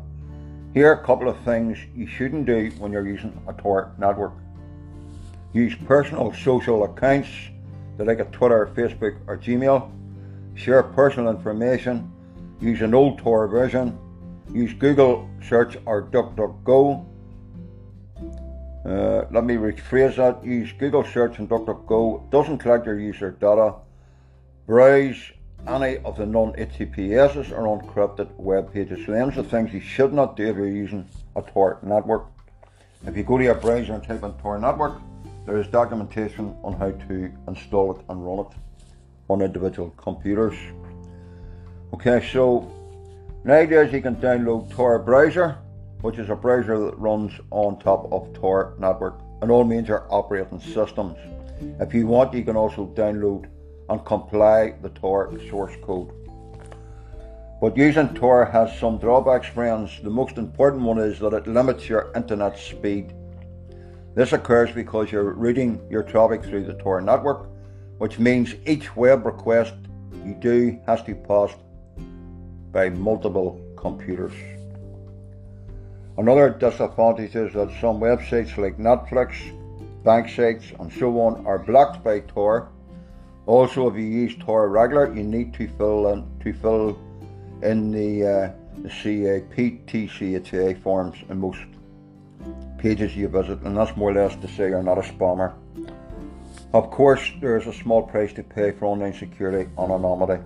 Here 0.73 0.87
are 0.87 1.01
a 1.01 1.05
couple 1.05 1.27
of 1.27 1.37
things 1.41 1.77
you 1.93 2.07
shouldn't 2.07 2.45
do 2.45 2.71
when 2.77 2.93
you're 2.93 3.05
using 3.05 3.37
a 3.49 3.53
Tor 3.53 3.91
network. 3.97 4.31
Use 5.51 5.75
personal 5.75 6.33
social 6.33 6.85
accounts 6.85 7.27
like 7.97 8.21
a 8.21 8.25
Twitter, 8.31 8.71
Facebook, 8.77 9.17
or 9.27 9.37
Gmail. 9.37 9.91
Share 10.55 10.83
personal 10.83 11.31
information. 11.31 12.09
Use 12.61 12.81
an 12.81 12.93
old 12.93 13.19
Tor 13.19 13.45
version. 13.49 13.99
Use 14.53 14.71
Google 14.71 15.29
search 15.43 15.75
or 15.85 16.03
DuckDuckGo. 16.03 17.05
Uh, 18.85 19.25
let 19.31 19.43
me 19.43 19.55
rephrase 19.55 20.15
that. 20.15 20.45
Use 20.45 20.71
Google 20.71 21.03
search 21.03 21.39
and 21.39 21.49
DuckDuckGo. 21.49 22.31
Doesn't 22.31 22.59
collect 22.59 22.85
your 22.85 22.97
user 22.97 23.31
data. 23.31 23.75
Browse 24.67 25.31
any 25.65 25.97
of 25.99 26.17
the 26.17 26.25
non-HTTPSs 26.25 27.51
or 27.57 27.79
unencrypted 27.79 28.29
web 28.35 28.73
pages. 28.73 29.05
So 29.05 29.13
them's 29.13 29.37
the 29.37 29.43
things 29.43 29.73
you 29.73 29.79
should 29.79 30.11
not 30.11 30.35
do 30.35 30.45
if 30.47 30.57
you're 30.57 30.67
using 30.67 31.07
a 31.37 31.41
Tor 31.41 31.79
network. 31.81 32.25
If 33.05 33.15
you 33.15 33.23
go 33.23 33.37
to 33.37 33.45
your 33.45 33.55
browser 33.55 33.93
and 33.93 34.03
type 34.03 34.23
in 34.23 34.33
Tor 34.33 34.59
network, 34.59 34.99
there 35.45 35.57
is 35.57 35.67
documentation 35.67 36.53
on 36.63 36.73
how 36.73 36.91
to 36.91 37.31
install 37.47 37.95
it 37.95 38.05
and 38.09 38.27
run 38.27 38.39
it 38.39 38.57
on 39.29 39.41
individual 39.41 39.91
computers. 39.91 40.57
Okay, 41.93 42.27
so 42.33 42.69
nowadays 43.45 43.93
you 43.93 44.01
can 44.01 44.17
download 44.17 44.69
Tor 44.69 44.99
browser, 44.99 45.57
which 46.01 46.19
is 46.19 46.29
a 46.29 46.35
browser 46.35 46.77
that 46.77 46.99
runs 46.99 47.31
on 47.51 47.79
top 47.79 48.11
of 48.11 48.33
Tor 48.33 48.73
network 48.79 49.21
and 49.41 49.49
all 49.49 49.63
major 49.63 50.03
operating 50.11 50.59
systems. 50.59 51.17
If 51.79 51.93
you 51.93 52.05
want, 52.05 52.33
you 52.33 52.43
can 52.43 52.57
also 52.57 52.87
download 52.87 53.47
and 53.89 54.03
comply 54.05 54.73
the 54.81 54.89
Tor 54.89 55.31
source 55.49 55.73
code. 55.81 56.11
But 57.59 57.75
using 57.75 58.13
Tor 58.13 58.45
has 58.45 58.77
some 58.77 58.99
drawbacks, 58.99 59.47
friends. 59.47 59.99
The 60.03 60.09
most 60.09 60.37
important 60.37 60.83
one 60.83 60.99
is 60.99 61.19
that 61.19 61.33
it 61.33 61.47
limits 61.47 61.89
your 61.89 62.11
internet 62.15 62.57
speed. 62.57 63.13
This 64.13 64.33
occurs 64.33 64.71
because 64.71 65.11
you're 65.11 65.33
routing 65.33 65.81
your 65.89 66.03
traffic 66.03 66.43
through 66.43 66.65
the 66.65 66.75
Tor 66.75 67.01
network, 67.01 67.49
which 67.97 68.19
means 68.19 68.53
each 68.65 68.95
web 68.95 69.25
request 69.25 69.73
you 70.23 70.35
do 70.35 70.79
has 70.85 71.01
to 71.03 71.15
pass 71.15 71.51
by 72.71 72.89
multiple 72.89 73.59
computers. 73.75 74.33
Another 76.17 76.49
disadvantage 76.49 77.35
is 77.35 77.53
that 77.53 77.69
some 77.79 77.99
websites 77.99 78.57
like 78.57 78.77
Netflix, 78.77 79.33
bank 80.03 80.29
sites, 80.29 80.65
and 80.79 80.91
so 80.93 81.19
on 81.21 81.45
are 81.45 81.59
blocked 81.59 82.03
by 82.03 82.19
Tor 82.21 82.69
also, 83.47 83.89
if 83.89 83.95
you 83.95 84.03
use 84.03 84.35
Tor 84.35 84.67
regular, 84.67 85.15
you 85.15 85.23
need 85.23 85.53
to 85.53 85.69
fill 85.69 86.09
in 86.09 86.27
to 86.41 86.51
fill 86.51 86.99
in 87.63 87.91
the, 87.91 88.27
uh, 88.27 88.51
forms 90.83 91.15
in 91.29 91.39
most 91.39 91.59
pages 92.77 93.15
you 93.15 93.29
visit, 93.29 93.61
and 93.61 93.75
that's 93.77 93.95
more 93.95 94.11
or 94.11 94.13
less 94.13 94.35
to 94.35 94.47
say 94.49 94.69
you're 94.69 94.83
not 94.83 94.97
a 94.97 95.01
spammer. 95.01 95.53
Of 96.73 96.91
course, 96.91 97.31
there 97.39 97.55
is 97.55 97.65
a 97.67 97.73
small 97.73 98.03
price 98.03 98.33
to 98.33 98.43
pay 98.43 98.71
for 98.71 98.85
online 98.85 99.13
security 99.13 99.69
on 99.77 99.91
anonymity. 99.91 100.43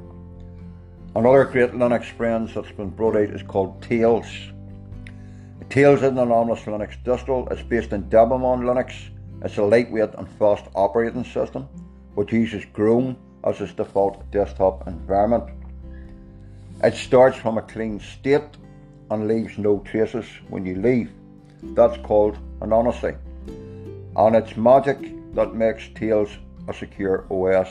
Another 1.15 1.45
great 1.45 1.71
Linux 1.71 2.05
friends 2.05 2.53
that's 2.53 2.71
been 2.71 2.91
brought 2.91 3.15
out 3.15 3.31
is 3.31 3.41
called 3.41 3.81
Tails. 3.81 4.27
Tails 5.69 6.03
is 6.03 6.09
an 6.09 6.19
anonymous 6.19 6.61
Linux 6.61 7.01
distro. 7.03 7.51
It's 7.51 7.63
based 7.63 7.93
in 7.93 8.03
Debian 8.03 8.61
Linux. 8.61 8.93
It's 9.43 9.57
a 9.57 9.63
lightweight 9.63 10.13
and 10.17 10.29
fast 10.37 10.65
operating 10.75 11.23
system 11.23 11.67
which 12.15 12.33
uses 12.33 12.65
GNOME 12.77 13.15
as 13.43 13.59
its 13.61 13.73
default 13.73 14.29
desktop 14.31 14.87
environment. 14.87 15.45
It 16.83 16.95
starts 16.95 17.37
from 17.37 17.57
a 17.57 17.61
clean 17.61 17.99
state 17.99 18.57
and 19.09 19.27
leaves 19.27 19.57
no 19.57 19.79
traces 19.79 20.25
when 20.49 20.65
you 20.65 20.75
leave. 20.75 21.11
That's 21.61 21.97
called 22.05 22.37
anonymity. 22.61 23.17
And 24.15 24.35
it's 24.35 24.57
magic 24.57 24.99
that 25.35 25.53
makes 25.53 25.89
Tails 25.95 26.29
a 26.67 26.73
secure 26.73 27.25
OS. 27.29 27.69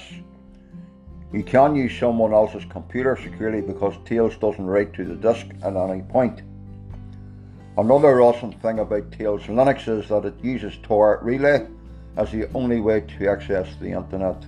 You 1.32 1.42
can 1.44 1.76
use 1.76 1.98
someone 1.98 2.32
else's 2.32 2.64
computer 2.64 3.16
securely 3.16 3.60
because 3.60 3.94
Tails 4.04 4.36
doesn't 4.36 4.66
write 4.66 4.92
to 4.94 5.04
the 5.04 5.14
disk 5.14 5.46
at 5.62 5.76
any 5.76 6.02
point. 6.02 6.42
Another 7.78 8.20
awesome 8.20 8.52
thing 8.52 8.80
about 8.80 9.12
Tails 9.12 9.42
Linux 9.42 9.88
is 9.88 10.08
that 10.08 10.24
it 10.24 10.42
uses 10.42 10.76
Tor 10.82 11.20
Relay 11.22 11.66
as 12.16 12.30
the 12.30 12.50
only 12.54 12.80
way 12.80 13.00
to 13.00 13.28
access 13.28 13.68
the 13.76 13.90
internet. 13.92 14.44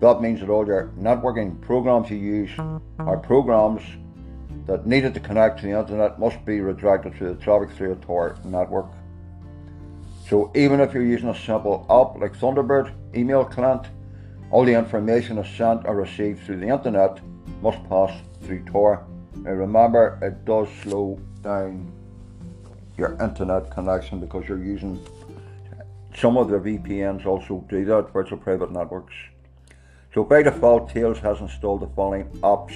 That 0.00 0.20
means 0.20 0.40
that 0.40 0.48
all 0.48 0.66
your 0.66 0.92
networking 0.98 1.60
programs 1.60 2.10
you 2.10 2.18
use 2.18 2.50
are 2.98 3.18
programs 3.18 3.82
that 4.66 4.86
needed 4.86 5.14
to 5.14 5.20
connect 5.20 5.60
to 5.60 5.66
the 5.66 5.78
internet 5.78 6.20
must 6.20 6.44
be 6.44 6.60
redirected 6.60 7.14
through 7.14 7.34
the 7.34 7.42
traffic 7.42 7.70
through 7.70 7.92
a 7.92 7.96
Tor 7.96 8.36
network. 8.44 8.86
So 10.28 10.52
even 10.54 10.80
if 10.80 10.92
you're 10.92 11.02
using 11.02 11.30
a 11.30 11.34
simple 11.34 11.86
app 11.88 12.20
like 12.20 12.38
Thunderbird 12.38 12.92
email 13.16 13.44
client, 13.44 13.86
all 14.50 14.64
the 14.64 14.74
information 14.74 15.38
is 15.38 15.56
sent 15.56 15.86
or 15.86 15.96
received 15.96 16.44
through 16.44 16.60
the 16.60 16.68
internet 16.68 17.20
must 17.62 17.82
pass 17.88 18.12
through 18.42 18.64
Tor. 18.66 19.06
Now 19.36 19.52
remember, 19.52 20.18
it 20.22 20.44
does 20.44 20.68
slow 20.82 21.18
down 21.42 21.90
your 22.96 23.16
internet 23.22 23.70
connection 23.70 24.20
because 24.20 24.46
you're 24.48 24.62
using 24.62 25.02
some 26.20 26.36
of 26.36 26.48
the 26.48 26.58
VPNs 26.58 27.26
also 27.26 27.64
do 27.68 27.84
that, 27.84 28.12
virtual 28.12 28.38
private 28.38 28.72
networks. 28.72 29.14
So 30.12 30.24
by 30.24 30.42
default, 30.42 30.90
Tails 30.90 31.18
has 31.20 31.40
installed 31.40 31.82
the 31.82 31.86
following 31.94 32.24
apps. 32.42 32.74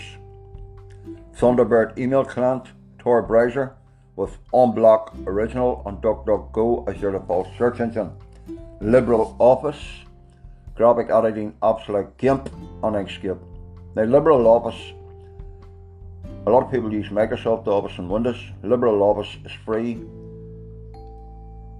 Thunderbird 1.36 1.98
email 1.98 2.24
client, 2.24 2.68
Tor 2.98 3.22
browser 3.22 3.74
with 4.14 4.36
uBlock 4.52 5.26
Original 5.26 5.82
and 5.86 5.98
DuckDuckGo 5.98 6.88
as 6.88 7.00
your 7.00 7.12
default 7.12 7.48
search 7.58 7.80
engine. 7.80 8.12
LibreOffice, 8.80 10.04
graphic 10.76 11.10
editing 11.10 11.52
apps 11.62 11.88
like 11.88 12.16
GIMP 12.18 12.48
and 12.84 12.94
Inkscape. 12.94 13.40
Now 13.96 14.02
LibreOffice, 14.02 14.92
a 16.46 16.50
lot 16.50 16.64
of 16.64 16.70
people 16.70 16.92
use 16.92 17.08
Microsoft 17.08 17.66
Office 17.66 17.98
and 17.98 18.08
Windows. 18.08 18.40
LibreOffice 18.62 19.44
is 19.44 19.52
free 19.64 19.94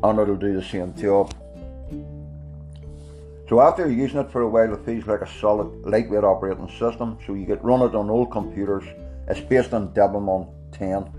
and 0.03 0.19
it'll 0.19 0.37
do 0.37 0.55
the 0.55 0.63
same 0.63 0.95
job. 0.95 1.33
So 3.49 3.61
after 3.61 3.91
using 3.91 4.21
it 4.21 4.31
for 4.31 4.43
a 4.43 4.49
while, 4.49 4.73
it 4.73 4.85
feels 4.85 5.07
like 5.07 5.21
a 5.21 5.39
solid, 5.41 5.85
lightweight 5.85 6.25
operating 6.25 6.69
system. 6.79 7.19
So 7.27 7.35
you 7.35 7.45
get 7.45 7.63
run 7.65 7.83
it 7.83 7.95
on 7.95 8.09
old 8.09 8.31
computers. 8.31 8.85
It's 9.29 9.41
based 9.41 9.75
on 9.75 9.89
Debian 9.89 10.49
10. 10.73 11.13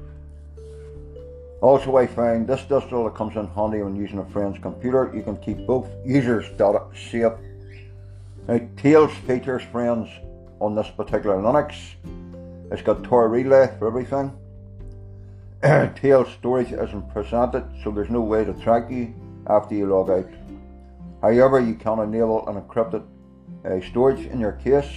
Also, 1.61 1.95
I 1.95 2.07
find 2.07 2.45
this 2.45 2.61
distro 2.61 3.05
that 3.05 3.15
comes 3.15 3.37
in 3.37 3.47
handy 3.47 3.81
when 3.81 3.95
using 3.95 4.19
a 4.19 4.25
friend's 4.25 4.59
computer. 4.59 5.11
You 5.15 5.23
can 5.23 5.37
keep 5.37 5.65
both 5.65 5.89
users' 6.05 6.49
data 6.57 6.83
safe. 6.93 7.31
Now, 8.47 8.59
Tails 8.75 9.13
features 9.25 9.63
friends 9.71 10.09
on 10.59 10.75
this 10.75 10.89
particular 10.89 11.37
Linux. 11.37 11.75
It's 12.71 12.81
got 12.81 13.03
Tor 13.03 13.29
Relay 13.29 13.73
for 13.79 13.87
everything. 13.87 14.33
Tails 15.95 16.27
storage 16.33 16.73
isn't 16.73 17.13
presented, 17.13 17.63
so 17.81 17.91
there's 17.91 18.09
no 18.09 18.19
way 18.19 18.43
to 18.43 18.53
track 18.55 18.91
you 18.91 19.13
after 19.47 19.75
you 19.75 19.85
log 19.85 20.09
out. 20.09 20.27
However, 21.23 21.61
you 21.61 21.75
can 21.75 21.99
enable 21.99 22.45
an 22.49 22.61
encrypted 22.61 23.05
uh, 23.63 23.79
storage 23.89 24.25
in 24.25 24.41
your 24.41 24.51
case. 24.51 24.91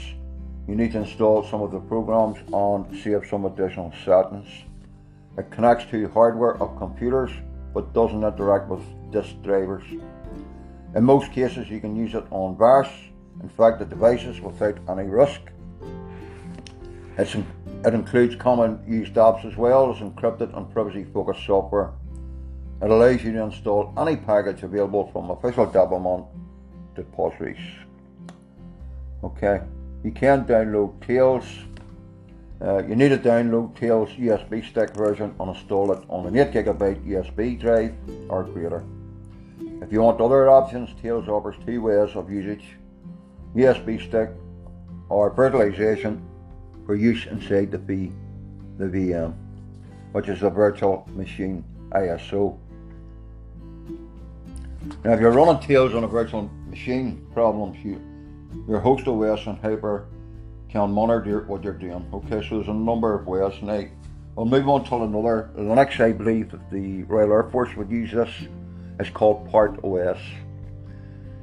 You 0.66 0.74
need 0.74 0.90
to 0.92 0.98
install 0.98 1.44
some 1.44 1.62
of 1.62 1.70
the 1.70 1.78
programs 1.78 2.38
and 2.52 2.84
save 3.00 3.28
some 3.30 3.44
additional 3.44 3.92
settings. 4.04 4.48
It 5.38 5.52
connects 5.52 5.88
to 5.92 6.08
hardware 6.08 6.60
of 6.60 6.76
computers 6.78 7.30
but 7.72 7.94
doesn't 7.94 8.24
interact 8.24 8.68
with 8.68 8.82
disk 9.12 9.40
drivers. 9.44 9.84
In 10.96 11.04
most 11.04 11.30
cases, 11.30 11.70
you 11.70 11.78
can 11.78 11.94
use 11.94 12.14
it 12.14 12.24
on 12.32 12.56
VAS, 12.56 12.88
infected 13.40 13.88
devices 13.88 14.40
without 14.40 14.78
any 14.88 15.04
risk. 15.04 15.42
It's, 17.18 17.36
it 17.36 17.94
includes 17.94 18.34
common 18.34 18.82
used 18.88 19.14
apps 19.14 19.44
as 19.44 19.56
well 19.56 19.94
as 19.94 20.00
encrypted 20.00 20.56
and 20.56 20.68
privacy 20.72 21.04
focused 21.04 21.46
software. 21.46 21.92
It 22.82 22.90
allows 22.90 23.24
you 23.24 23.32
to 23.32 23.42
install 23.44 23.94
any 23.96 24.16
package 24.16 24.62
available 24.62 25.10
from 25.10 25.30
official 25.30 25.66
Debian 25.66 26.26
depositories. 26.94 27.58
Okay, 29.24 29.60
you 30.04 30.10
can 30.10 30.44
download 30.44 31.00
Tails. 31.06 31.44
Uh, 32.60 32.82
you 32.86 32.94
need 32.94 33.08
to 33.08 33.18
download 33.18 33.74
Tails 33.76 34.10
USB 34.10 34.66
stick 34.68 34.90
version 34.90 35.34
and 35.40 35.56
install 35.56 35.92
it 35.92 36.02
on 36.08 36.26
an 36.26 36.36
8 36.36 36.52
gigabyte 36.52 37.06
USB 37.06 37.58
drive 37.58 37.94
or 38.28 38.44
greater. 38.44 38.84
If 39.82 39.90
you 39.90 40.02
want 40.02 40.20
other 40.20 40.48
options, 40.50 40.90
Tails 41.00 41.28
offers 41.28 41.56
two 41.64 41.80
ways 41.80 42.14
of 42.14 42.30
usage 42.30 42.76
USB 43.54 44.06
stick 44.06 44.30
or 45.08 45.34
virtualization 45.34 46.20
for 46.84 46.94
use 46.94 47.26
inside 47.26 47.70
the, 47.70 47.78
v, 47.78 48.12
the 48.78 48.84
VM, 48.84 49.34
which 50.12 50.28
is 50.28 50.42
a 50.42 50.50
virtual 50.50 51.08
machine 51.14 51.64
ISO. 51.90 52.58
Now, 55.04 55.12
if 55.12 55.20
you're 55.20 55.32
running 55.32 55.60
Tails 55.62 55.94
on 55.94 56.04
a 56.04 56.06
virtual 56.06 56.50
machine 56.68 57.26
problems, 57.32 57.78
you, 57.84 58.00
your 58.68 58.80
host 58.80 59.06
OS 59.06 59.46
and 59.46 59.58
Hyper 59.58 60.08
can 60.68 60.90
monitor 60.90 61.44
what 61.46 61.62
you're 61.64 61.72
doing. 61.72 62.06
Okay, 62.12 62.46
so 62.48 62.56
there's 62.56 62.68
a 62.68 62.74
number 62.74 63.14
of 63.14 63.26
ways. 63.26 63.54
Now, 63.62 63.84
we'll 64.34 64.46
move 64.46 64.68
on 64.68 64.84
to 64.86 64.96
another. 64.96 65.50
The 65.54 65.62
next, 65.62 66.00
I 66.00 66.12
believe 66.12 66.50
that 66.50 66.70
the 66.70 67.02
Royal 67.04 67.32
Air 67.32 67.44
Force 67.44 67.74
would 67.76 67.90
use 67.90 68.12
this. 68.12 68.30
It's 68.98 69.10
called 69.10 69.50
Parrot 69.50 69.84
OS. 69.84 70.18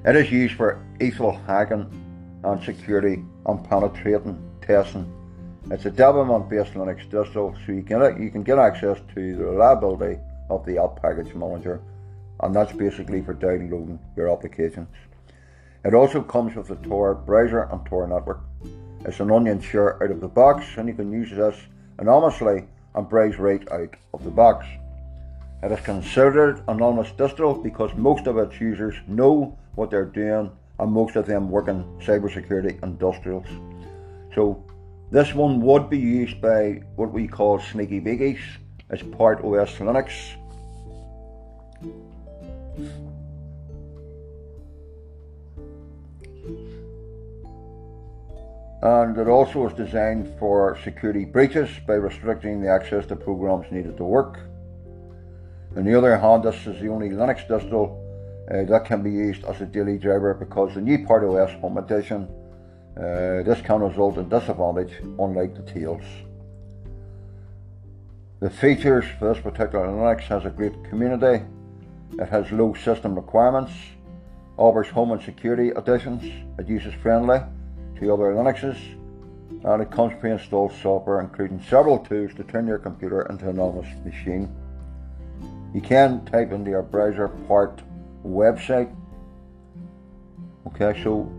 It 0.06 0.16
is 0.16 0.32
used 0.32 0.56
for 0.56 0.84
ethyl 1.00 1.40
hacking 1.48 1.90
and 2.44 2.64
security 2.64 3.24
and 3.46 3.64
penetrating 3.70 4.38
testing. 4.62 5.12
It's 5.72 5.86
a 5.86 5.92
Debian 5.92 6.50
based 6.50 6.74
Linux 6.74 7.08
distro, 7.10 7.56
so 7.66 7.72
you 7.72 7.84
can 7.84 8.22
you 8.22 8.30
can 8.30 8.44
get 8.44 8.60
access 8.60 8.98
to 9.16 9.36
the 9.36 9.46
reliability 9.46 10.20
of 10.50 10.66
the 10.66 10.78
app 10.78 11.02
package 11.02 11.34
manager, 11.34 11.82
and 12.44 12.54
that's 12.54 12.74
basically 12.74 13.22
for 13.22 13.34
downloading 13.34 14.00
your 14.16 14.30
applications. 14.30 14.90
It 15.86 15.94
also 15.94 16.22
comes 16.22 16.56
with 16.56 16.68
the 16.68 16.76
Tor 16.76 17.16
browser 17.16 17.64
and 17.64 17.86
Tor 17.86 18.08
network. 18.08 18.42
It's 19.06 19.20
an 19.20 19.32
onion 19.32 19.62
share 19.62 20.02
out 20.04 20.12
of 20.12 20.22
the 20.22 20.28
box, 20.28 20.66
and 20.78 20.88
you 20.88 20.94
can 20.94 21.12
use 21.12 21.32
this 21.32 21.58
anonymously 22.00 22.66
and 22.96 23.10
browse 23.10 23.38
right 23.38 23.70
out 23.72 23.96
of 24.14 24.24
the 24.24 24.30
box. 24.30 24.66
It 25.64 25.72
is 25.72 25.80
considered 25.80 26.62
an 26.68 26.82
honest 26.82 27.16
distro 27.16 27.64
because 27.64 27.94
most 27.96 28.28
of 28.28 28.38
its 28.38 28.60
users 28.60 28.96
know 29.08 29.58
what 29.76 29.90
they're 29.90 30.06
doing 30.06 30.52
and 30.80 30.92
most 30.92 31.16
of 31.16 31.26
them 31.26 31.50
work 31.50 31.70
in 31.70 31.84
cybersecurity 32.00 32.84
industrials. 32.84 33.48
So 34.36 34.64
this 35.12 35.34
one 35.34 35.62
would 35.62 35.90
be 35.90 36.00
used 36.00 36.42
by 36.42 36.82
what 36.96 37.14
we 37.14 37.28
call 37.28 37.60
sneaky 37.60 38.02
biggies 38.02 38.42
as 38.90 39.02
Parrot 39.02 39.40
OS 39.44 39.76
Linux. 39.78 40.36
And 48.84 49.18
it 49.18 49.28
also 49.28 49.68
is 49.68 49.74
designed 49.74 50.28
for 50.38 50.78
security 50.84 51.24
breaches 51.24 51.70
by 51.88 51.94
restricting 51.94 52.62
the 52.62 52.70
access 52.70 53.06
to 53.06 53.16
programs 53.16 53.72
needed 53.72 53.96
to 53.98 54.04
work. 54.04 54.40
On 55.78 55.86
the 55.86 55.98
other 55.98 56.18
hand, 56.18 56.44
this 56.44 56.68
is 56.68 56.82
the 56.82 56.90
only 56.90 57.10
Linux 57.10 57.48
distro 57.48 57.98
uh, 58.52 58.66
that 58.66 58.86
can 58.86 59.02
be 59.02 59.10
used 59.10 59.46
as 59.46 59.62
a 59.62 59.66
daily 59.66 59.98
driver 59.98 60.34
because 60.34 60.76
the 60.76 60.82
new 60.82 61.06
Parrot 61.06 61.24
OS 61.24 61.52
Edition, 61.78 62.28
uh, 62.98 63.42
this 63.44 63.62
can 63.62 63.80
result 63.80 64.18
in 64.18 64.28
disadvantage 64.28 64.94
unlike 65.18 65.56
the 65.56 65.62
Tails. 65.62 66.04
The 68.42 68.50
features 68.50 69.06
for 69.18 69.34
this 69.34 69.42
particular 69.42 69.88
Linux 69.88 70.24
has 70.24 70.44
a 70.44 70.50
great 70.50 70.74
community. 70.90 71.46
It 72.20 72.30
has 72.30 72.52
low 72.52 72.74
system 72.76 73.16
requirements, 73.16 73.74
offers 74.58 74.88
home 74.88 75.12
and 75.12 75.22
security 75.22 75.70
additions, 75.70 76.24
it 76.60 76.68
uses 76.68 76.94
friendly 76.96 77.40
to 78.00 78.14
other 78.14 78.34
Linuxes, 78.34 78.78
and 79.64 79.82
it 79.82 79.90
comes 79.90 80.14
pre-installed 80.20 80.74
software 80.82 81.22
including 81.22 81.62
several 81.70 82.00
tools 82.00 82.34
to 82.36 82.44
turn 82.44 82.68
your 82.68 82.78
computer 82.78 83.24
into 83.24 83.50
an 83.50 83.60
office 83.60 83.90
machine. 84.06 84.54
You 85.74 85.82
can 85.82 86.24
type 86.26 86.52
into 86.52 86.70
your 86.70 86.84
browser 86.84 87.30
part 87.30 87.82
website. 88.24 88.96
Okay, 90.68 91.02
so 91.04 91.32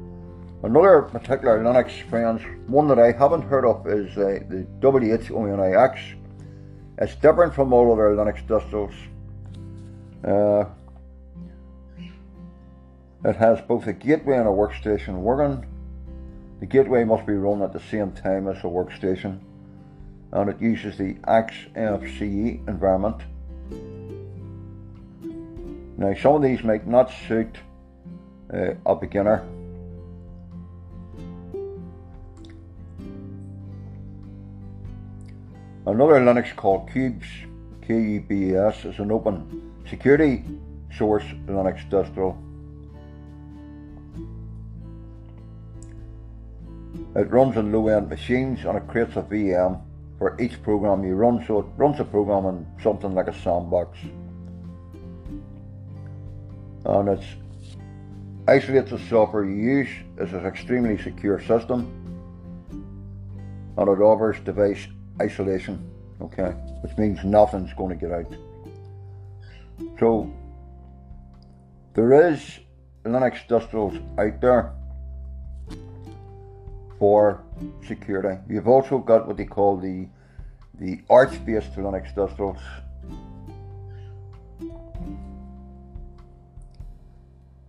another 0.65 1.03
particular 1.03 1.63
Linux 1.63 2.03
friends, 2.09 2.43
one 2.67 2.89
that 2.89 2.99
I 2.99 3.13
haven't 3.13 3.43
heard 3.43 3.65
of 3.65 3.87
is 3.87 4.17
uh, 4.17 4.41
the 4.49 4.67
WHONIX. 4.81 5.99
It's 6.99 7.15
different 7.17 7.55
from 7.55 7.73
all 7.73 7.93
other 7.93 8.17
Linux 8.17 8.45
distros. 8.47 8.95
Uh, 10.25 10.65
it 13.25 13.37
has 13.37 13.61
both 13.63 13.87
a 13.87 13.93
gateway 13.93 14.37
and 14.37 14.49
a 14.49 14.51
workstation 14.51 15.19
working. 15.21 15.67
The 16.61 16.67
gateway 16.67 17.05
must 17.05 17.27
be 17.27 17.35
run 17.35 17.63
at 17.63 17.73
the 17.73 17.81
same 17.81 18.13
time 18.13 18.49
as 18.49 18.63
the 18.63 18.69
workstation, 18.69 19.41
and 20.33 20.49
it 20.49 20.61
uses 20.61 20.97
the 20.97 21.15
XFCE 21.15 22.67
environment 22.69 23.23
now, 25.97 26.13
some 26.15 26.35
of 26.35 26.43
these 26.43 26.65
might 26.65 26.87
not 26.87 27.13
suit 27.29 27.57
uh, 28.53 28.75
a 28.85 28.97
beginner. 28.97 29.47
Another 35.87 36.15
Linux 36.15 36.55
called 36.57 36.91
Qubes, 36.91 37.27
K-U-B-E-S, 37.87 38.85
is 38.87 38.99
an 38.99 39.13
open 39.13 39.74
security 39.89 40.45
source 40.97 41.25
Linux 41.47 41.89
distro. 41.89 42.37
It 47.17 47.31
runs 47.31 47.57
on 47.57 47.73
low-end 47.73 48.09
machines 48.09 48.65
and 48.65 48.77
it 48.77 48.87
creates 48.89 49.17
a 49.17 49.23
VM 49.23 49.81
for 50.19 50.41
each 50.41 50.63
program 50.63 51.05
you 51.05 51.15
run, 51.15 51.45
so 51.47 51.61
it 51.61 51.67
runs 51.77 52.01
a 52.01 52.05
program 52.05 52.47
in 52.47 52.67
something 52.83 53.15
like 53.15 53.29
a 53.29 53.35
sandbox 53.41 53.99
and 56.87 57.09
it's 57.09 57.27
isolates 58.47 58.91
the 58.91 58.99
software 59.09 59.45
you 59.45 59.57
use. 59.57 59.89
It's 60.19 60.33
an 60.33 60.45
extremely 60.45 61.03
secure 61.03 61.41
system 61.41 61.91
and 63.77 63.89
it 63.89 64.01
offers 64.01 64.39
device 64.41 64.87
isolation, 65.21 65.91
okay, 66.21 66.51
which 66.83 66.97
means 66.99 67.25
nothing's 67.25 67.73
going 67.75 67.91
to 67.91 68.07
get 68.07 68.13
out. 68.13 68.33
So 69.99 70.33
there 71.95 72.31
is 72.31 72.61
Linux 73.05 73.47
distros 73.49 73.97
out 74.19 74.41
there 74.41 74.73
for 76.99 77.43
security. 77.87 78.41
You've 78.49 78.69
also 78.69 78.99
got 78.99 79.27
what 79.27 79.37
they 79.37 79.45
call 79.45 79.77
the 79.77 80.09
the 80.81 81.01
Arch-based 81.09 81.77
Linux 81.77 82.13
distros 82.15 82.59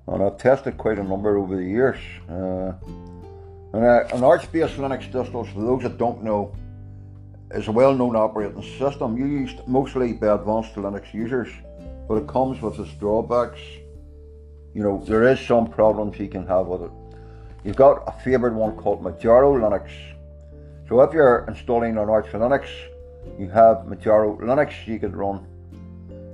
and 0.07 0.23
I've 0.23 0.37
tested 0.37 0.77
quite 0.77 0.99
a 0.99 1.03
number 1.03 1.37
over 1.37 1.55
the 1.55 1.63
years. 1.63 1.99
Uh, 2.29 2.73
and 3.73 3.83
uh, 3.83 4.07
an 4.13 4.23
Arch-based 4.23 4.77
Linux 4.77 5.11
distro, 5.11 5.51
for 5.51 5.61
those 5.61 5.83
that 5.83 5.97
don't 5.97 6.23
know, 6.23 6.53
is 7.51 7.67
a 7.67 7.71
well-known 7.71 8.15
operating 8.15 8.61
system 8.77 9.17
used 9.17 9.67
mostly 9.67 10.13
by 10.13 10.33
advanced 10.33 10.75
Linux 10.75 11.13
users, 11.13 11.49
but 12.07 12.15
it 12.15 12.27
comes 12.27 12.61
with 12.61 12.79
its 12.79 12.91
drawbacks. 12.93 13.59
You 14.73 14.83
know, 14.83 15.03
there 15.05 15.23
is 15.23 15.39
some 15.39 15.67
problems 15.67 16.19
you 16.19 16.27
can 16.27 16.45
have 16.47 16.67
with 16.67 16.83
it. 16.83 16.91
You've 17.63 17.75
got 17.75 18.03
a 18.07 18.11
favourite 18.23 18.55
one 18.55 18.75
called 18.75 19.03
Manjaro 19.03 19.59
Linux. 19.59 19.89
So 20.87 21.01
if 21.01 21.13
you're 21.13 21.45
installing 21.47 21.97
an 21.97 22.09
Arch 22.09 22.27
Linux, 22.27 22.67
you 23.39 23.49
have 23.49 23.85
Manjaro 23.87 24.39
Linux 24.39 24.85
you 24.85 24.99
can 24.99 25.15
run. 25.15 25.45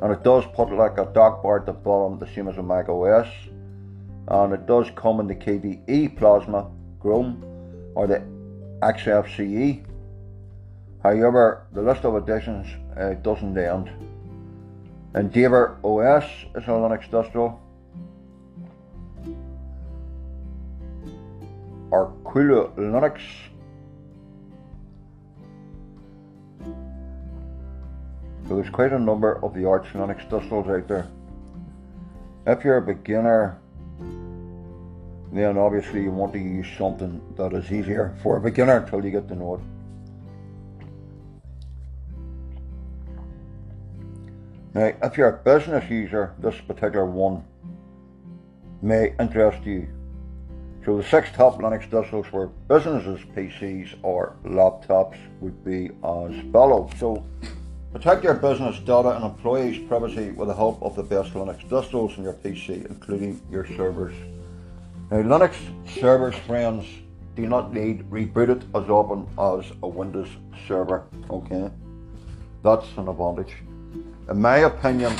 And 0.01 0.11
it 0.11 0.23
does 0.23 0.43
put 0.55 0.71
like 0.71 0.97
a 0.97 1.05
dock 1.13 1.43
bar 1.43 1.59
at 1.59 1.65
the 1.65 1.73
bottom, 1.73 2.17
the 2.19 2.27
same 2.33 2.47
as 2.47 2.57
a 2.57 2.63
Mac 2.63 2.89
OS 2.89 3.27
and 4.31 4.53
it 4.53 4.65
does 4.65 4.89
come 4.95 5.19
in 5.19 5.27
the 5.27 5.35
KDE 5.35 6.17
Plasma 6.17 6.69
GNOME 7.03 7.43
or 7.95 8.07
the 8.07 8.23
XFCE. 8.81 9.85
However, 11.03 11.67
the 11.73 11.81
list 11.81 12.05
of 12.05 12.15
editions 12.15 12.67
uh, 12.97 13.13
doesn't 13.15 13.57
end. 13.57 13.91
Endeavour 15.13 15.77
OS 15.83 16.23
is 16.55 16.63
a 16.63 16.71
Linux 16.71 17.09
distro. 17.09 17.59
Aquila 21.91 22.69
Linux. 22.77 23.19
So 28.47 28.55
there's 28.55 28.69
quite 28.69 28.93
a 28.93 28.99
number 28.99 29.43
of 29.43 29.53
the 29.53 29.65
Arch 29.65 29.87
Linux 29.93 30.27
distros 30.29 30.69
out 30.69 30.87
there. 30.87 31.07
If 32.47 32.63
you're 32.63 32.77
a 32.77 32.81
beginner 32.81 33.61
then 35.31 35.57
obviously 35.57 36.03
you 36.03 36.11
want 36.11 36.33
to 36.33 36.39
use 36.39 36.67
something 36.77 37.21
that 37.37 37.53
is 37.53 37.71
easier 37.71 38.13
for 38.21 38.37
a 38.37 38.41
beginner 38.41 38.77
until 38.77 39.03
you 39.03 39.11
get 39.11 39.27
to 39.29 39.35
know 39.35 39.55
it. 39.55 39.61
Now, 44.73 44.93
if 45.03 45.17
you're 45.17 45.29
a 45.29 45.43
business 45.43 45.89
user, 45.89 46.33
this 46.39 46.55
particular 46.61 47.05
one 47.05 47.43
may 48.81 49.13
interest 49.19 49.65
you. 49.65 49.87
So 50.85 50.97
the 50.97 51.03
six 51.03 51.29
top 51.33 51.59
Linux 51.59 51.89
distros 51.89 52.25
for 52.25 52.47
businesses, 52.67 53.19
PCs 53.35 53.95
or 54.01 54.35
laptops 54.45 55.17
would 55.41 55.63
be 55.65 55.87
as 56.03 56.51
follows. 56.53 56.89
So 56.97 57.23
protect 57.91 58.23
your 58.23 58.33
business 58.33 58.79
data 58.79 59.09
and 59.09 59.25
employees' 59.25 59.85
privacy 59.87 60.31
with 60.31 60.47
the 60.47 60.55
help 60.55 60.81
of 60.81 60.95
the 60.95 61.03
best 61.03 61.33
Linux 61.33 61.67
distros 61.67 62.17
in 62.17 62.23
your 62.23 62.33
PC, 62.33 62.85
including 62.89 63.41
your 63.51 63.67
servers. 63.75 64.15
Now, 65.11 65.17
Linux 65.17 65.53
servers, 65.99 66.35
friends, 66.47 66.85
do 67.35 67.45
not 67.45 67.73
need 67.73 68.09
rebooted 68.09 68.63
as 68.73 68.89
often 68.89 69.27
as 69.37 69.69
a 69.83 69.87
Windows 69.87 70.29
server. 70.65 71.03
Okay, 71.29 71.69
that's 72.63 72.87
an 72.97 73.09
advantage. 73.09 73.53
In 74.31 74.39
my 74.39 74.59
opinion, 74.59 75.13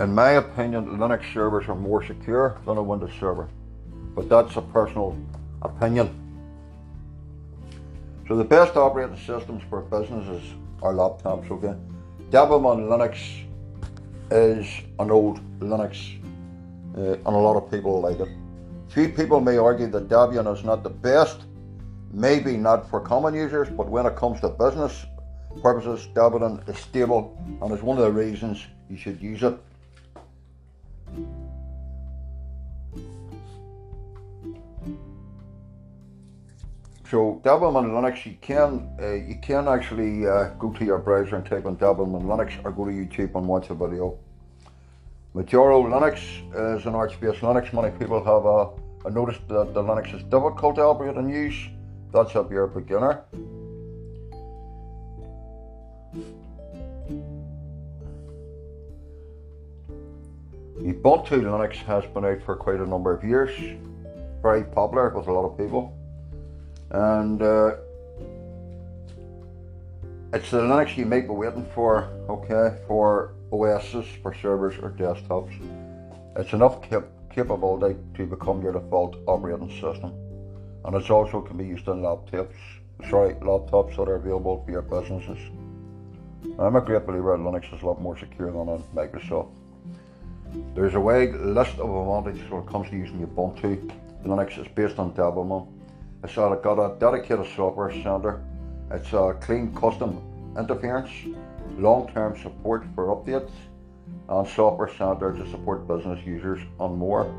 in 0.00 0.12
my 0.12 0.30
opinion, 0.30 0.98
Linux 0.98 1.32
servers 1.32 1.68
are 1.68 1.76
more 1.76 2.02
secure 2.04 2.58
than 2.66 2.76
a 2.76 2.82
Windows 2.82 3.12
server, 3.20 3.48
but 4.16 4.28
that's 4.28 4.56
a 4.56 4.60
personal 4.60 5.16
opinion. 5.62 6.10
So 8.26 8.34
the 8.34 8.42
best 8.42 8.76
operating 8.76 9.16
systems 9.16 9.62
for 9.70 9.82
businesses 9.82 10.42
are 10.82 10.92
laptops. 10.92 11.48
Okay, 11.52 11.78
Debian 12.30 12.88
Linux 12.88 13.44
is 14.32 14.66
an 14.98 15.12
old 15.12 15.38
Linux 15.60 16.20
uh, 16.98 17.12
and 17.12 17.26
a 17.26 17.30
lot 17.30 17.56
of 17.56 17.70
people 17.70 18.00
like 18.00 18.18
it. 18.18 18.28
Few 18.88 19.08
people 19.08 19.38
may 19.40 19.56
argue 19.56 19.86
that 19.86 20.08
Debian 20.08 20.52
is 20.52 20.64
not 20.64 20.82
the 20.82 20.90
best, 20.90 21.42
maybe 22.12 22.56
not 22.56 22.90
for 22.90 22.98
common 22.98 23.34
users, 23.34 23.68
but 23.68 23.88
when 23.88 24.04
it 24.04 24.16
comes 24.16 24.40
to 24.40 24.48
business 24.48 25.06
purposes, 25.62 26.08
Debian 26.14 26.68
is 26.68 26.78
stable 26.78 27.36
and 27.62 27.72
is 27.72 27.82
one 27.82 27.98
of 27.98 28.04
the 28.04 28.12
reasons 28.12 28.66
you 28.88 28.96
should 28.96 29.20
use 29.20 29.42
it. 29.42 29.58
So 37.10 37.40
Debian 37.44 37.86
Linux, 37.92 38.26
you 38.26 38.36
can 38.40 38.90
uh, 39.00 39.12
you 39.12 39.38
can 39.40 39.68
actually 39.68 40.26
uh, 40.26 40.48
go 40.58 40.72
to 40.72 40.84
your 40.84 40.98
browser 40.98 41.36
and 41.36 41.46
type 41.46 41.66
in 41.66 41.76
Debian 41.76 42.22
Linux 42.22 42.52
or 42.64 42.72
go 42.72 42.84
to 42.86 42.90
YouTube 42.90 43.34
and 43.36 43.46
watch 43.46 43.70
a 43.70 43.74
video. 43.74 44.18
Manjaro 45.34 45.82
Linux 45.84 46.16
is 46.76 46.86
an 46.86 46.94
Arch-based 46.94 47.40
Linux. 47.40 47.72
Many 47.72 47.90
people 47.98 48.22
have 48.24 48.46
uh, 48.46 49.10
noticed 49.10 49.46
that 49.48 49.74
the 49.74 49.82
Linux 49.82 50.14
is 50.14 50.22
difficult 50.24 50.76
to 50.76 50.82
operate 50.82 51.16
and 51.16 51.30
use. 51.30 51.68
That's 52.12 52.34
if 52.34 52.50
you're 52.50 52.64
a 52.64 52.68
beginner. 52.68 53.24
Ubuntu 60.78 61.40
Linux 61.40 61.76
has 61.86 62.04
been 62.06 62.24
out 62.24 62.42
for 62.42 62.56
quite 62.56 62.80
a 62.80 62.86
number 62.86 63.12
of 63.12 63.22
years. 63.22 63.52
Very 64.42 64.64
popular 64.64 65.10
with 65.10 65.28
a 65.28 65.32
lot 65.32 65.44
of 65.44 65.56
people. 65.56 65.96
And 66.90 67.40
uh, 67.40 67.76
it's 70.32 70.50
the 70.50 70.60
Linux 70.60 70.96
you 70.96 71.06
might 71.06 71.28
be 71.28 71.34
waiting 71.34 71.64
for, 71.74 72.10
okay, 72.28 72.76
for 72.88 73.34
OSs 73.52 74.06
for 74.20 74.34
servers 74.34 74.74
or 74.82 74.90
desktops. 74.90 75.54
It's 76.36 76.52
enough 76.52 76.82
cap- 76.82 77.06
capability 77.30 77.96
to 78.16 78.26
become 78.26 78.60
your 78.60 78.72
default 78.72 79.16
operating 79.26 79.70
system. 79.70 80.12
And 80.84 80.96
it 80.96 81.08
also 81.08 81.40
can 81.40 81.56
be 81.56 81.66
used 81.66 81.88
on 81.88 82.02
laptops, 82.02 82.56
sorry, 83.08 83.34
laptops 83.34 83.96
that 83.96 84.08
are 84.08 84.16
available 84.16 84.64
for 84.64 84.72
your 84.72 84.82
businesses. 84.82 85.38
I'm 86.58 86.74
a 86.74 86.80
great 86.80 87.06
believer 87.06 87.36
that 87.36 87.42
Linux 87.42 87.72
is 87.72 87.80
a 87.82 87.86
lot 87.86 88.02
more 88.02 88.18
secure 88.18 88.50
than 88.50 88.82
Microsoft. 88.92 89.52
There's 90.74 90.94
a 90.94 91.00
wide 91.00 91.34
list 91.34 91.78
of 91.78 91.90
advantages 91.90 92.50
when 92.50 92.62
it 92.62 92.68
comes 92.68 92.88
to 92.90 92.96
using 92.96 93.26
Ubuntu. 93.26 93.90
Linux 94.24 94.58
is 94.58 94.68
based 94.68 94.98
on 94.98 95.12
Debian. 95.12 95.66
It's 96.22 96.34
got 96.34 96.78
a 96.78 96.98
dedicated 96.98 97.46
software 97.54 97.92
center. 97.92 98.42
It's 98.90 99.12
a 99.12 99.36
clean 99.40 99.74
custom 99.74 100.20
interference 100.56 101.10
long-term 101.78 102.38
support 102.40 102.84
for 102.94 103.06
updates, 103.06 103.50
and 104.28 104.48
software 104.48 104.90
center 104.96 105.32
to 105.32 105.50
support 105.50 105.86
business 105.88 106.24
users 106.24 106.60
and 106.80 106.96
more. 106.96 107.32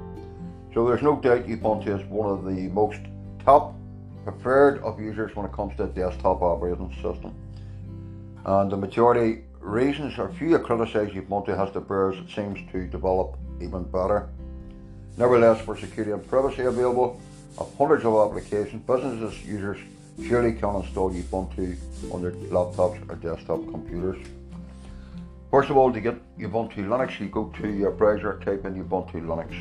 So 0.74 0.88
there's 0.88 1.02
no 1.02 1.16
doubt 1.16 1.48
Ubuntu 1.48 2.00
is 2.00 2.06
one 2.08 2.30
of 2.30 2.46
the 2.46 2.68
most 2.70 3.00
top 3.44 3.76
preferred 4.24 4.80
of 4.84 5.00
users 5.00 5.36
when 5.36 5.46
it 5.46 5.54
comes 5.54 5.76
to 5.78 5.88
desktop 5.88 6.42
operating 6.42 6.92
system. 6.96 7.34
And 8.46 8.72
the 8.72 8.78
majority 8.78 9.44
reasons 9.66 10.18
or 10.20 10.30
few 10.30 10.58
criticize 10.60 11.10
Ubuntu 11.10 11.58
has 11.58 11.74
the 11.74 11.82
bears 11.82 12.18
it 12.18 12.30
seems 12.34 12.60
to 12.72 12.86
develop 12.88 13.38
even 13.60 13.84
better. 13.84 14.30
Nevertheless, 15.18 15.62
for 15.62 15.76
security 15.76 16.12
and 16.12 16.26
privacy 16.28 16.64
available 16.64 17.20
of 17.58 17.76
hundreds 17.78 18.06
of 18.06 18.14
applications, 18.14 18.86
businesses 18.86 19.44
users 19.44 19.78
surely 20.24 20.54
can 20.54 20.76
install 20.76 21.12
Ubuntu 21.12 21.76
on 22.14 22.22
their 22.22 22.32
laptops 22.32 23.10
or 23.10 23.16
desktop 23.16 23.60
computers. 23.72 24.24
First 25.50 25.70
of 25.70 25.78
all, 25.78 25.92
to 25.92 26.02
get 26.02 26.16
Ubuntu 26.38 26.86
Linux, 26.88 27.20
you 27.20 27.28
go 27.30 27.46
to 27.62 27.68
your 27.68 27.92
browser, 27.92 28.40
type 28.46 28.66
in 28.66 28.84
Ubuntu 28.84 29.26
Linux. 29.26 29.54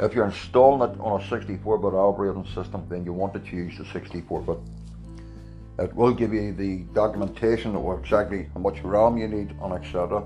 If 0.00 0.14
you're 0.14 0.26
installing 0.26 0.90
it 0.90 0.98
on 1.00 1.20
a 1.20 1.24
64-bit 1.24 1.94
operating 1.94 2.46
system, 2.54 2.86
then 2.88 3.04
you 3.04 3.12
want 3.12 3.34
to 3.34 3.40
choose 3.40 3.76
the 3.76 3.84
64-bit. 3.84 4.58
It 5.78 5.94
will 5.94 6.12
give 6.12 6.34
you 6.34 6.52
the 6.52 6.78
documentation 6.92 7.76
of 7.76 7.98
exactly 8.00 8.50
how 8.52 8.60
much 8.60 8.80
RAM 8.82 9.16
you 9.16 9.28
need 9.28 9.54
and 9.62 9.72
etc. 9.72 10.24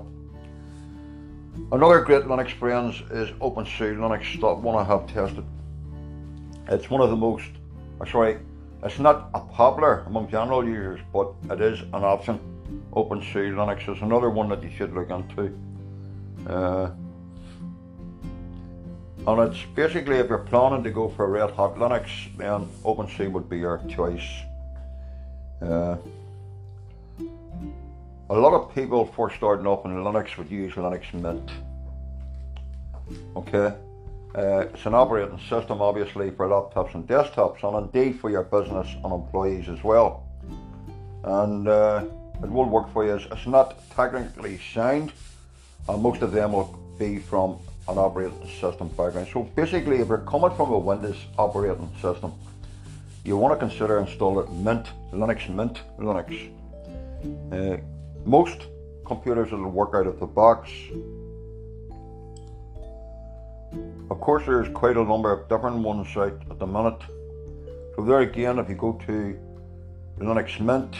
Another 1.71 2.01
great 2.01 2.23
Linux 2.23 2.51
friends 2.53 2.95
is 3.11 3.29
OpenSUSE 3.39 3.97
Linux 3.97 4.41
that 4.41 4.55
one 4.55 4.75
I 4.75 4.83
have 4.83 5.05
tested. 5.05 5.45
It's 6.69 6.89
one 6.89 7.01
of 7.01 7.11
the 7.11 7.15
most, 7.15 7.49
sorry, 8.09 8.39
it's 8.81 8.97
not 8.97 9.29
a 9.35 9.39
popular 9.39 9.99
among 10.07 10.29
general 10.29 10.65
users, 10.65 10.99
but 11.13 11.33
it 11.51 11.61
is 11.61 11.81
an 11.81 12.03
option. 12.03 12.39
OpenSUSE 12.93 13.53
Linux 13.53 13.95
is 13.95 14.01
another 14.01 14.31
one 14.31 14.49
that 14.49 14.63
you 14.63 14.71
should 14.71 14.93
look 14.95 15.11
into. 15.11 15.55
Uh, 16.47 16.89
and 19.27 19.53
it's 19.53 19.63
basically 19.75 20.17
if 20.17 20.29
you're 20.29 20.39
planning 20.39 20.83
to 20.83 20.89
go 20.89 21.09
for 21.09 21.29
Red 21.29 21.51
Hat 21.51 21.75
Linux, 21.75 22.35
then 22.37 22.67
OpenSUSE 22.83 23.31
would 23.31 23.47
be 23.47 23.59
your 23.59 23.79
choice. 23.87 24.27
Uh, 25.61 25.95
a 28.29 28.37
lot 28.37 28.53
of 28.53 28.73
people 28.73 29.05
for 29.05 29.29
starting 29.29 29.67
off 29.67 29.85
in 29.85 29.91
Linux 29.91 30.37
would 30.37 30.49
use 30.49 30.73
Linux 30.73 31.13
Mint. 31.13 31.51
Okay, 33.35 33.73
uh, 34.35 34.65
it's 34.73 34.85
an 34.85 34.95
operating 34.95 35.37
system, 35.49 35.81
obviously, 35.81 36.31
for 36.31 36.47
laptops 36.47 36.95
and 36.95 37.07
desktops, 37.07 37.63
and 37.63 37.85
indeed 37.85 38.19
for 38.19 38.29
your 38.29 38.43
business 38.43 38.87
and 39.03 39.13
employees 39.13 39.69
as 39.69 39.83
well. 39.83 40.23
And 41.23 41.67
uh, 41.67 42.05
it 42.41 42.49
will 42.49 42.65
work 42.65 42.91
for 42.91 43.05
you. 43.05 43.13
It's 43.13 43.45
not 43.45 43.75
technically 43.91 44.59
sound, 44.73 45.11
and 45.87 46.01
most 46.01 46.21
of 46.21 46.31
them 46.31 46.53
will 46.53 46.79
be 46.97 47.19
from 47.19 47.59
an 47.87 47.97
operating 47.97 48.47
system 48.59 48.87
background. 48.89 49.27
So 49.31 49.43
basically, 49.43 49.97
if 49.99 50.07
you're 50.07 50.17
coming 50.19 50.55
from 50.55 50.71
a 50.71 50.77
Windows 50.79 51.17
operating 51.37 51.89
system, 52.01 52.33
you 53.23 53.37
want 53.37 53.53
to 53.53 53.67
consider 53.67 53.99
installing 53.99 54.63
Mint, 54.63 54.87
Linux 55.11 55.49
Mint, 55.53 55.81
Linux. 55.97 56.51
Uh, 57.51 57.77
most 58.25 58.67
computers 59.05 59.51
will 59.51 59.69
work 59.69 59.93
out 59.95 60.07
of 60.07 60.19
the 60.19 60.25
box 60.25 60.69
of 64.09 64.19
course, 64.19 64.45
there's 64.45 64.69
quite 64.69 64.95
a 64.95 65.03
number 65.03 65.31
of 65.31 65.49
different 65.49 65.77
ones 65.77 66.15
out 66.15 66.39
at 66.51 66.59
the 66.59 66.67
minute. 66.67 67.01
So 67.95 68.03
there 68.03 68.19
again, 68.19 68.59
if 68.59 68.69
you 68.69 68.75
go 68.75 68.93
to 69.07 69.39
Linux 70.19 70.59
Mint, 70.59 70.95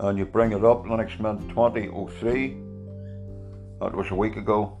and 0.00 0.18
you 0.18 0.24
bring 0.24 0.52
it 0.52 0.64
up, 0.64 0.84
Linux 0.84 1.18
Mint 1.20 1.48
2003, 1.50 2.56
that 3.80 3.94
was 3.94 4.10
a 4.10 4.14
week 4.14 4.36
ago. 4.36 4.78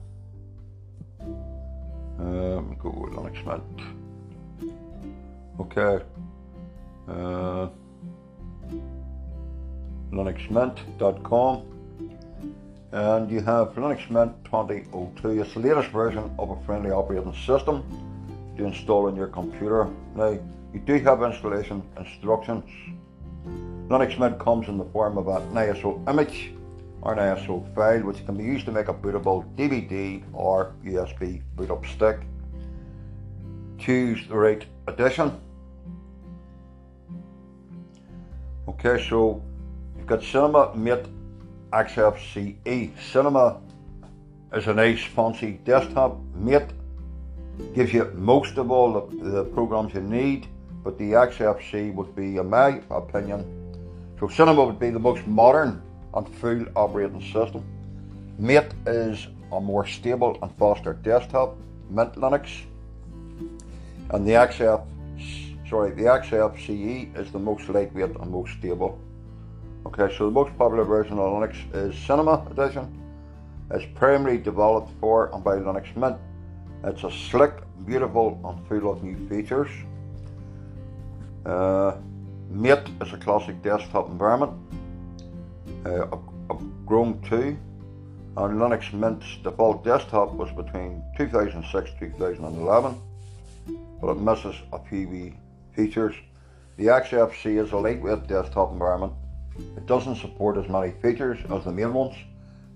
Um, 2.18 2.76
go 2.80 2.90
with 2.90 3.12
Linux 3.12 3.44
Mint. 3.46 3.80
Okay. 5.60 6.04
Uh, 7.08 7.68
linuxmint.com 10.12 11.76
and 12.92 13.30
you 13.30 13.40
have 13.40 13.74
Linux 13.74 14.08
Mint 14.08 14.32
2002. 14.44 15.40
It's 15.40 15.54
the 15.54 15.60
latest 15.60 15.88
version 15.90 16.34
of 16.38 16.50
a 16.50 16.56
friendly 16.64 16.90
operating 16.90 17.34
system 17.34 17.84
to 18.56 18.64
install 18.64 19.06
on 19.06 19.16
your 19.16 19.26
computer. 19.26 19.88
Now, 20.14 20.38
you 20.72 20.80
do 20.80 20.98
have 21.00 21.22
installation 21.22 21.82
instructions. 21.98 22.64
Linux 23.88 24.18
Mint 24.18 24.38
comes 24.38 24.68
in 24.68 24.78
the 24.78 24.84
form 24.86 25.18
of 25.18 25.28
an 25.28 25.42
ISO 25.54 26.08
image 26.08 26.52
an 27.12 27.18
ISO 27.18 27.62
file 27.74 28.02
which 28.02 28.24
can 28.26 28.36
be 28.36 28.44
used 28.44 28.66
to 28.66 28.72
make 28.72 28.88
a 28.88 28.94
bootable 28.94 29.44
DVD 29.56 30.22
or 30.32 30.74
USB 30.84 31.42
boot 31.54 31.70
up 31.70 31.86
stick. 31.86 32.20
Choose 33.78 34.26
the 34.28 34.36
right 34.36 34.64
edition. 34.88 35.40
Okay, 38.68 39.06
so 39.08 39.42
you've 39.96 40.06
got 40.06 40.22
Cinnamon 40.22 40.82
Mate 40.82 41.06
XFCE. 41.72 42.90
Cinnamon 43.12 43.56
is 44.52 44.66
a 44.66 44.74
nice 44.74 45.04
fancy 45.04 45.60
desktop. 45.64 46.18
Mate 46.34 46.70
gives 47.74 47.92
you 47.92 48.10
most 48.14 48.58
of 48.58 48.70
all 48.70 48.92
the, 48.92 49.30
the 49.30 49.44
programs 49.44 49.94
you 49.94 50.00
need, 50.00 50.48
but 50.82 50.98
the 50.98 51.12
XFC 51.12 51.94
would 51.94 52.14
be, 52.16 52.36
in 52.36 52.50
my 52.50 52.80
opinion, 52.90 53.44
so 54.18 54.28
Cinnamon 54.28 54.66
would 54.66 54.78
be 54.78 54.90
the 54.90 54.98
most 54.98 55.26
modern 55.26 55.82
and 56.16 56.34
full 56.36 56.64
operating 56.74 57.20
system. 57.20 57.64
Mate 58.38 58.72
is 58.86 59.28
a 59.52 59.60
more 59.60 59.86
stable 59.86 60.38
and 60.42 60.50
faster 60.58 60.94
desktop, 60.94 61.56
Mint 61.90 62.14
Linux, 62.14 62.64
and 64.10 64.26
the 64.26 64.32
XF, 64.32 64.84
sorry, 65.68 65.90
the 65.90 66.02
XFCE 66.02 67.16
is 67.16 67.30
the 67.32 67.38
most 67.38 67.68
lightweight 67.68 68.16
and 68.16 68.30
most 68.30 68.52
stable. 68.58 68.98
Okay, 69.86 70.14
so 70.16 70.26
the 70.26 70.32
most 70.32 70.56
popular 70.58 70.84
version 70.84 71.18
of 71.18 71.32
Linux 71.32 71.56
is 71.74 71.96
Cinnamon 72.06 72.46
Edition. 72.50 73.02
It's 73.70 73.86
primarily 73.94 74.38
developed 74.38 74.90
for 75.00 75.30
and 75.34 75.42
by 75.42 75.56
Linux 75.56 75.94
Mint. 75.96 76.16
It's 76.84 77.04
a 77.04 77.10
slick, 77.10 77.52
beautiful, 77.84 78.40
and 78.44 78.66
full 78.68 78.90
of 78.92 79.02
new 79.02 79.28
features. 79.28 79.70
Uh, 81.44 81.96
Mate 82.48 82.88
is 83.00 83.12
a 83.12 83.16
classic 83.16 83.60
desktop 83.62 84.08
environment, 84.08 84.52
uh, 85.86 86.18
a 86.50 86.54
GNOME 86.88 87.20
2, 87.28 87.58
And 88.38 88.60
Linux 88.60 88.92
Mint's 88.92 89.38
default 89.42 89.84
desktop 89.84 90.32
was 90.34 90.50
between 90.52 91.02
2006 91.16 91.90
2011, 91.98 93.00
but 94.00 94.10
it 94.10 94.18
misses 94.18 94.56
a 94.72 94.78
few 94.78 95.32
features. 95.74 96.14
The 96.76 96.86
XFC 96.86 97.62
is 97.64 97.72
a 97.72 97.76
lightweight 97.76 98.26
desktop 98.26 98.72
environment. 98.72 99.12
It 99.76 99.86
doesn't 99.86 100.16
support 100.16 100.58
as 100.58 100.68
many 100.68 100.92
features 101.02 101.38
as 101.50 101.64
the 101.64 101.72
main 101.72 101.94
ones, 101.94 102.16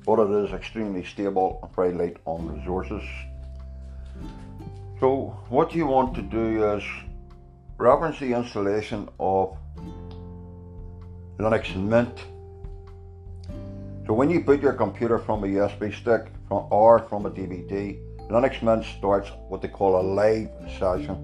but 0.06 0.18
it 0.18 0.30
is 0.44 0.52
extremely 0.52 1.04
stable 1.04 1.58
and 1.62 1.76
very 1.76 1.92
light 1.92 2.16
on 2.24 2.58
resources. 2.58 3.02
So 5.00 5.36
what 5.48 5.74
you 5.74 5.86
want 5.86 6.14
to 6.14 6.22
do 6.22 6.74
is 6.74 6.84
reference 7.76 8.18
the 8.18 8.32
installation 8.32 9.08
of 9.18 9.56
Linux 11.38 11.74
Mint. 11.74 12.24
So 14.10 14.14
when 14.14 14.28
you 14.28 14.40
boot 14.40 14.60
your 14.60 14.72
computer 14.72 15.20
from 15.20 15.44
a 15.44 15.46
USB 15.46 15.94
stick 15.94 16.32
from, 16.48 16.66
or 16.70 16.98
from 17.08 17.26
a 17.26 17.30
DVD, 17.30 17.96
Linux 18.28 18.60
Mint 18.60 18.84
starts 18.98 19.30
what 19.48 19.62
they 19.62 19.68
call 19.68 20.00
a 20.00 20.02
live 20.02 20.50
session. 20.80 21.16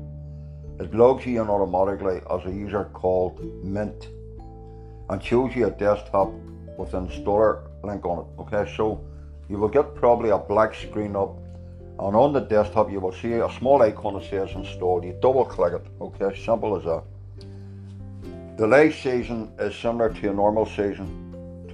It 0.79 0.94
logs 0.94 1.27
you 1.27 1.42
in 1.42 1.49
automatically 1.49 2.20
as 2.31 2.46
a 2.46 2.53
user 2.53 2.85
called 2.92 3.42
Mint 3.64 4.11
and 5.11 5.20
shows 5.20 5.57
you 5.57 5.66
a 5.66 5.70
desktop 5.72 6.31
with 6.79 6.94
an 6.94 7.09
installer 7.09 7.66
link 7.83 8.05
on 8.05 8.20
it. 8.20 8.42
Okay, 8.42 8.72
so 8.77 9.05
you 9.49 9.59
will 9.59 9.68
get 9.68 9.96
probably 9.96 10.31
a 10.31 10.38
black 10.38 10.72
screen 10.72 11.16
up 11.16 11.37
and 11.99 12.14
on 12.14 12.33
the 12.33 12.40
desktop 12.42 12.88
you 12.88 13.01
will 13.01 13.11
see 13.20 13.33
a 13.33 13.51
small 13.59 13.83
icon 13.83 14.14
that 14.14 14.31
says 14.31 14.51
install. 14.55 15.05
You 15.05 15.18
double 15.20 15.44
click 15.44 15.72
it, 15.72 15.85
okay, 16.01 16.40
simple 16.40 16.77
as 16.77 16.85
that. 16.85 17.03
The 18.59 18.66
live 18.68 18.94
season 18.94 19.51
is 19.59 19.75
similar 19.75 20.14
to 20.14 20.31
a 20.31 20.33
normal 20.33 20.66
season 20.66 21.26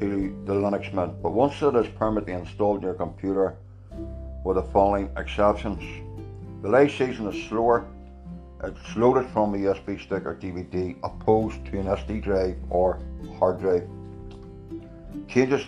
to 0.02 0.36
the 0.46 0.52
Linux 0.52 0.92
Mint, 0.92 1.22
but 1.22 1.30
once 1.30 1.62
it 1.62 1.76
is 1.76 1.86
permanently 1.96 2.32
installed 2.32 2.78
in 2.78 2.82
your 2.82 2.94
computer 2.94 3.56
with 4.44 4.56
the 4.56 4.62
following 4.62 5.08
exceptions. 5.16 5.80
The 6.62 6.68
live 6.68 6.90
season 6.90 7.28
is 7.28 7.48
slower, 7.48 7.86
it's 8.64 8.96
loaded 8.96 9.28
from 9.30 9.54
a 9.54 9.58
USB 9.58 10.00
stick 10.02 10.26
or 10.26 10.34
DVD 10.34 10.96
opposed 11.04 11.64
to 11.66 11.78
an 11.78 11.86
SD 11.86 12.20
drive 12.20 12.56
or 12.68 12.98
hard 13.38 13.60
drive. 13.60 13.88
Changes 15.28 15.64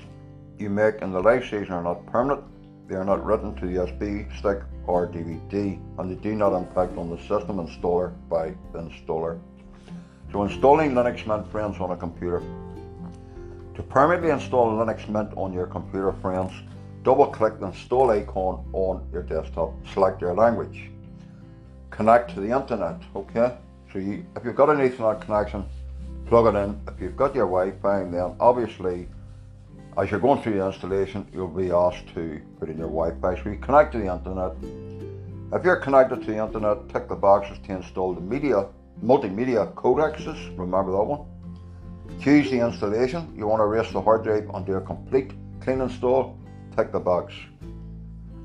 you 0.58 0.68
make 0.68 0.96
in 0.96 1.12
the 1.12 1.20
live 1.20 1.44
season 1.44 1.70
are 1.70 1.82
not 1.84 2.04
permanent 2.06 2.42
they 2.88 2.96
are 2.96 3.04
not 3.04 3.24
written 3.24 3.54
to 3.54 3.66
the 3.66 3.74
USB 3.74 4.36
stick 4.36 4.62
or 4.86 5.06
DVD 5.06 5.78
and 5.98 6.10
they 6.10 6.16
do 6.16 6.34
not 6.34 6.52
impact 6.52 6.98
on 6.98 7.08
the 7.08 7.18
system 7.18 7.56
installer 7.64 8.12
by 8.28 8.52
the 8.72 8.80
installer. 8.80 9.38
So 10.32 10.42
installing 10.42 10.90
Linux 10.92 11.24
Mint 11.24 11.50
Friends 11.52 11.78
on 11.78 11.92
a 11.92 11.96
computer. 11.96 12.42
To 13.76 13.82
permanently 13.82 14.30
install 14.30 14.72
Linux 14.72 15.08
Mint 15.08 15.30
on 15.36 15.52
your 15.52 15.66
computer 15.66 16.12
friends, 16.12 16.52
double 17.02 17.26
click 17.26 17.58
the 17.58 17.66
install 17.66 18.10
icon 18.10 18.64
on 18.72 19.04
your 19.12 19.22
desktop, 19.24 19.72
select 19.92 20.20
your 20.20 20.32
language. 20.32 20.90
Connect 21.90 22.32
to 22.34 22.40
the 22.40 22.56
internet, 22.56 23.00
okay? 23.16 23.56
So 23.92 23.98
you, 23.98 24.24
if 24.36 24.44
you've 24.44 24.54
got 24.54 24.70
an 24.70 24.78
Ethernet 24.78 25.20
connection, 25.22 25.64
plug 26.26 26.54
it 26.54 26.56
in. 26.56 26.80
If 26.86 27.00
you've 27.00 27.16
got 27.16 27.34
your 27.34 27.46
Wi-Fi, 27.46 28.04
then 28.10 28.36
obviously 28.38 29.08
as 29.96 30.08
you're 30.08 30.20
going 30.20 30.40
through 30.40 30.54
the 30.54 30.66
installation, 30.66 31.26
you'll 31.32 31.48
be 31.48 31.72
asked 31.72 32.06
to 32.14 32.40
put 32.60 32.68
in 32.68 32.78
your 32.78 32.88
Wi-Fi. 32.88 33.42
So 33.42 33.50
you 33.50 33.58
connect 33.58 33.92
to 33.92 33.98
the 33.98 34.12
internet. 34.12 34.52
If 35.52 35.64
you're 35.64 35.76
connected 35.76 36.20
to 36.22 36.26
the 36.26 36.44
internet, 36.44 36.88
tick 36.90 37.08
the 37.08 37.16
boxes 37.16 37.58
to 37.66 37.76
install 37.76 38.14
the 38.14 38.20
media, 38.20 38.66
multimedia 39.04 39.72
codexes. 39.74 40.56
Remember 40.56 40.92
that 40.92 41.02
one. 41.02 41.26
Choose 42.20 42.50
the 42.50 42.60
installation. 42.60 43.34
You 43.36 43.46
want 43.46 43.60
to 43.60 43.64
erase 43.64 43.92
the 43.92 44.00
hard 44.00 44.24
drive 44.24 44.50
do 44.64 44.74
a 44.74 44.80
complete 44.80 45.32
clean 45.60 45.80
install. 45.80 46.38
Tick 46.76 46.90
the 46.92 47.00
box. 47.00 47.34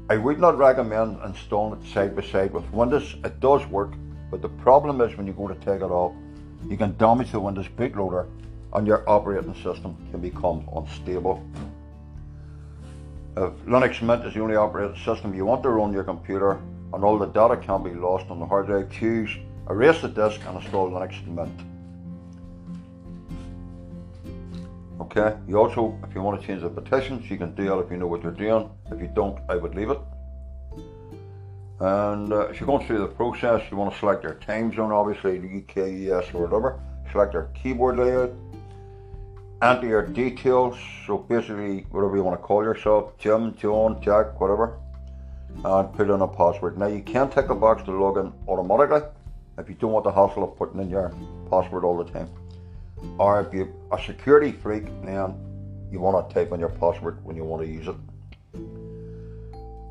I 0.09 0.17
would 0.17 0.39
not 0.39 0.57
recommend 0.57 1.19
installing 1.23 1.79
it 1.79 1.87
side 1.87 2.15
by 2.15 2.23
side 2.23 2.51
with 2.51 2.69
Windows. 2.71 3.15
It 3.23 3.39
does 3.39 3.65
work, 3.67 3.93
but 4.31 4.41
the 4.41 4.49
problem 4.49 5.01
is 5.01 5.15
when 5.15 5.27
you 5.27 5.33
go 5.33 5.47
to 5.47 5.55
take 5.55 5.81
it 5.81 5.91
off, 5.91 6.13
you 6.67 6.77
can 6.77 6.97
damage 6.97 7.31
the 7.31 7.39
Windows 7.39 7.67
bootloader 7.67 8.27
and 8.73 8.85
your 8.85 9.07
operating 9.09 9.55
system 9.55 9.95
can 10.11 10.19
become 10.19 10.67
unstable. 10.75 11.43
If 13.37 13.53
Linux 13.65 14.01
Mint 14.01 14.25
is 14.25 14.33
the 14.33 14.41
only 14.41 14.55
operating 14.55 14.97
system 15.03 15.33
you 15.33 15.45
want 15.45 15.63
to 15.63 15.69
run 15.69 15.93
your 15.93 16.03
computer 16.03 16.59
and 16.93 17.03
all 17.03 17.17
the 17.17 17.27
data 17.27 17.57
can 17.57 17.83
be 17.83 17.91
lost 17.91 18.29
on 18.29 18.39
the 18.39 18.45
hard 18.45 18.65
drive, 18.65 18.91
choose 18.91 19.29
erase 19.69 20.01
the 20.01 20.07
disk 20.07 20.41
and 20.47 20.61
install 20.61 20.89
Linux 20.89 21.25
Mint. 21.27 21.68
Okay, 25.01 25.37
you 25.47 25.57
also, 25.57 25.97
if 26.07 26.13
you 26.13 26.21
want 26.21 26.41
to 26.41 26.45
change 26.45 26.61
the 26.61 26.69
partitions, 26.69 27.29
you 27.31 27.37
can 27.37 27.55
do 27.55 27.65
that 27.65 27.77
if 27.79 27.89
you 27.89 27.97
know 27.97 28.07
what 28.07 28.21
you're 28.21 28.31
doing. 28.33 28.69
If 28.91 28.99
you 28.99 29.09
don't, 29.15 29.39
I 29.47 29.55
would 29.55 29.73
leave 29.73 29.89
it. 29.89 29.99
And 31.79 32.33
uh, 32.33 32.47
if 32.49 32.59
you're 32.59 32.67
going 32.67 32.85
through 32.85 32.99
the 32.99 33.07
process, 33.07 33.61
you 33.71 33.77
want 33.77 33.93
to 33.93 33.99
select 33.99 34.23
your 34.23 34.33
time 34.33 34.73
zone, 34.75 34.91
obviously 34.91 35.39
the 35.39 35.59
UK, 35.59 35.87
US, 36.11 36.33
or 36.33 36.45
whatever. 36.45 36.81
Select 37.11 37.33
your 37.33 37.49
keyboard 37.53 37.97
layout, 37.97 38.33
enter 39.61 39.87
your 39.87 40.05
details. 40.05 40.77
So 41.07 41.17
basically, 41.17 41.85
whatever 41.91 42.17
you 42.17 42.23
want 42.23 42.37
to 42.39 42.45
call 42.45 42.63
yourself, 42.63 43.17
Jim, 43.17 43.55
John, 43.55 44.01
Jack, 44.01 44.39
whatever, 44.41 44.77
and 45.63 45.93
put 45.93 46.09
in 46.09 46.21
a 46.21 46.27
password. 46.27 46.77
Now 46.77 46.87
you 46.87 47.01
can 47.01 47.29
tick 47.29 47.49
a 47.49 47.55
box 47.55 47.83
to 47.83 47.91
log 47.91 48.17
in 48.17 48.33
automatically 48.49 49.01
if 49.57 49.69
you 49.69 49.75
don't 49.75 49.93
want 49.93 50.03
the 50.03 50.11
hassle 50.11 50.43
of 50.43 50.57
putting 50.57 50.81
in 50.81 50.89
your 50.89 51.13
password 51.49 51.85
all 51.85 51.97
the 51.97 52.11
time. 52.11 52.29
Or 53.17 53.41
if 53.41 53.53
you're 53.53 53.69
a 53.91 54.01
security 54.03 54.51
freak, 54.51 54.85
then 55.03 55.35
you 55.91 55.99
want 55.99 56.29
to 56.29 56.33
type 56.33 56.51
in 56.51 56.59
your 56.59 56.69
password 56.69 57.23
when 57.25 57.35
you 57.35 57.43
want 57.43 57.63
to 57.63 57.69
use 57.69 57.87
it. 57.87 57.95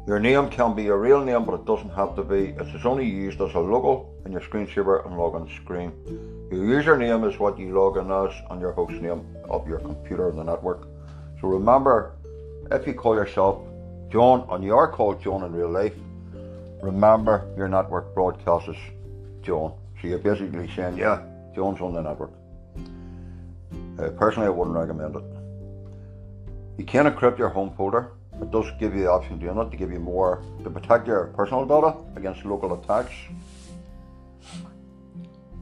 Your 0.09 0.19
name 0.19 0.49
can 0.49 0.75
be 0.75 0.87
a 0.87 0.97
real 0.97 1.23
name, 1.23 1.45
but 1.45 1.55
it 1.55 1.67
doesn't 1.67 1.91
have 1.91 2.17
to 2.17 2.23
be. 2.23 2.55
It's 2.59 2.87
only 2.87 3.05
used 3.05 3.43
as 3.43 3.53
a 3.53 3.59
logo 3.59 4.09
in 4.25 4.33
your 4.33 4.41
screensaver 4.41 5.05
and 5.05 5.15
login 5.15 5.55
screen. 5.57 5.93
Your 6.51 6.65
username 6.65 7.31
is 7.31 7.39
what 7.39 7.59
you 7.59 7.79
log 7.79 7.99
in 7.99 8.11
as 8.11 8.35
and 8.51 8.59
your 8.59 8.73
host 8.73 8.95
name 9.03 9.27
of 9.51 9.69
your 9.69 9.81
computer 9.81 10.31
and 10.31 10.39
the 10.39 10.45
network. 10.45 10.89
So 11.43 11.49
remember, 11.49 12.15
if 12.71 12.87
you 12.87 12.95
call 12.95 13.17
yourself 13.17 13.61
John 14.11 14.47
and 14.51 14.65
you 14.65 14.75
are 14.75 14.91
called 14.91 15.23
John 15.23 15.45
in 15.45 15.53
real 15.53 15.71
life, 15.71 15.93
remember 16.83 17.47
your 17.59 17.69
network 17.69 18.15
broadcasts 18.15 18.81
John. 19.43 19.75
So 20.01 20.09
you're 20.09 20.19
basically 20.19 20.71
saying, 20.75 20.97
yeah, 20.97 21.23
John's 21.55 21.83
on 21.83 21.93
the 21.93 22.01
network. 22.01 22.33
Uh, 23.99 24.11
personally, 24.11 24.47
I 24.47 24.51
wouldn't 24.51 24.77
recommend 24.77 25.17
it. 25.17 25.23
You 26.79 26.85
can 26.85 27.07
encrypt 27.07 27.39
your 27.39 27.49
home 27.49 27.75
folder. 27.77 28.13
It 28.41 28.51
does 28.53 28.67
give 28.79 28.95
you 28.95 29.03
the 29.03 29.11
option 29.11 29.39
doing 29.39 29.59
it 29.59 29.71
to 29.71 29.77
give 29.77 29.91
you 29.91 29.99
more 29.99 30.43
to 30.63 30.71
protect 30.71 31.09
your 31.09 31.27
personal 31.37 31.67
data 31.67 31.97
against 32.15 32.45
local 32.45 32.81
attacks 32.81 33.15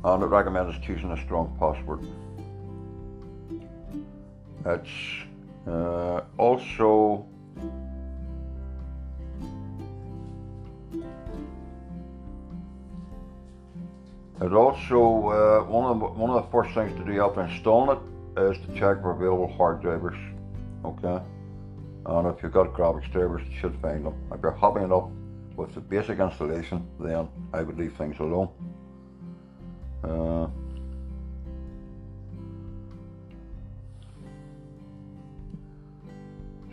and 0.06 0.22
it 0.22 0.26
recommends 0.26 0.78
choosing 0.84 1.10
a 1.10 1.24
strong 1.24 1.56
password. 1.58 2.06
It's 4.64 4.88
uh, 5.66 6.20
also 6.38 7.26
It 14.38 14.52
also 14.52 15.30
uh, 15.30 15.64
one 15.64 15.90
of 15.90 15.98
the, 15.98 16.06
one 16.06 16.28
of 16.28 16.44
the 16.44 16.50
first 16.50 16.74
things 16.74 16.94
to 16.98 17.04
do 17.04 17.24
after 17.24 17.40
installing 17.40 17.96
it 17.96 18.15
is 18.36 18.58
to 18.58 18.68
check 18.74 19.00
for 19.00 19.12
available 19.12 19.48
hard 19.56 19.80
drivers. 19.80 20.16
Okay, 20.84 21.20
and 22.06 22.26
if 22.28 22.42
you've 22.42 22.52
got 22.52 22.72
graphics 22.72 23.10
drivers, 23.10 23.42
you 23.48 23.58
should 23.58 23.76
find 23.80 24.04
them. 24.06 24.14
If 24.32 24.40
you're 24.42 24.52
happy 24.52 24.80
enough 24.80 25.10
with 25.56 25.74
the 25.74 25.80
basic 25.80 26.18
installation, 26.18 26.86
then 27.00 27.28
I 27.52 27.62
would 27.62 27.78
leave 27.78 27.94
things 27.96 28.16
alone. 28.20 28.50
Uh, 30.04 30.46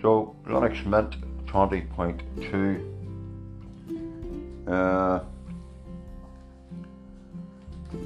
so 0.02 0.36
Linux 0.46 0.86
Mint 0.86 1.16
20.2 1.48 2.94
uh, 4.68 5.20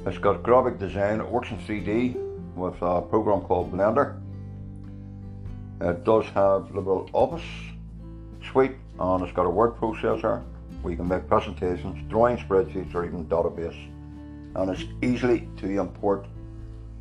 it's 0.06 0.18
got 0.18 0.42
graphic 0.42 0.78
design, 0.78 1.20
it 1.20 1.28
works 1.28 1.50
in 1.50 1.58
3D 1.58 2.27
with 2.58 2.80
a 2.82 3.02
program 3.02 3.40
called 3.42 3.72
Blender. 3.72 4.20
It 5.80 6.04
does 6.04 6.24
have 6.26 6.68
LibreOffice 6.72 7.42
suite 8.50 8.76
and 8.98 9.22
it's 9.22 9.32
got 9.32 9.46
a 9.46 9.50
word 9.50 9.76
processor 9.76 10.42
where 10.82 10.90
you 10.90 10.96
can 10.96 11.08
make 11.08 11.28
presentations, 11.28 12.08
drawing 12.10 12.36
spreadsheets 12.38 12.94
or 12.94 13.04
even 13.04 13.26
database 13.26 13.76
and 14.56 14.70
it's 14.70 14.84
easily 15.02 15.48
to 15.58 15.80
import 15.80 16.26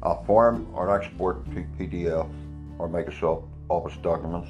a 0.04 0.24
form 0.26 0.67
or 0.74 0.96
export 1.00 1.43
to 1.54 1.65
PDF 1.78 2.30
or 2.78 2.88
Microsoft 2.88 3.43
Office 3.70 3.98
documents. 4.02 4.50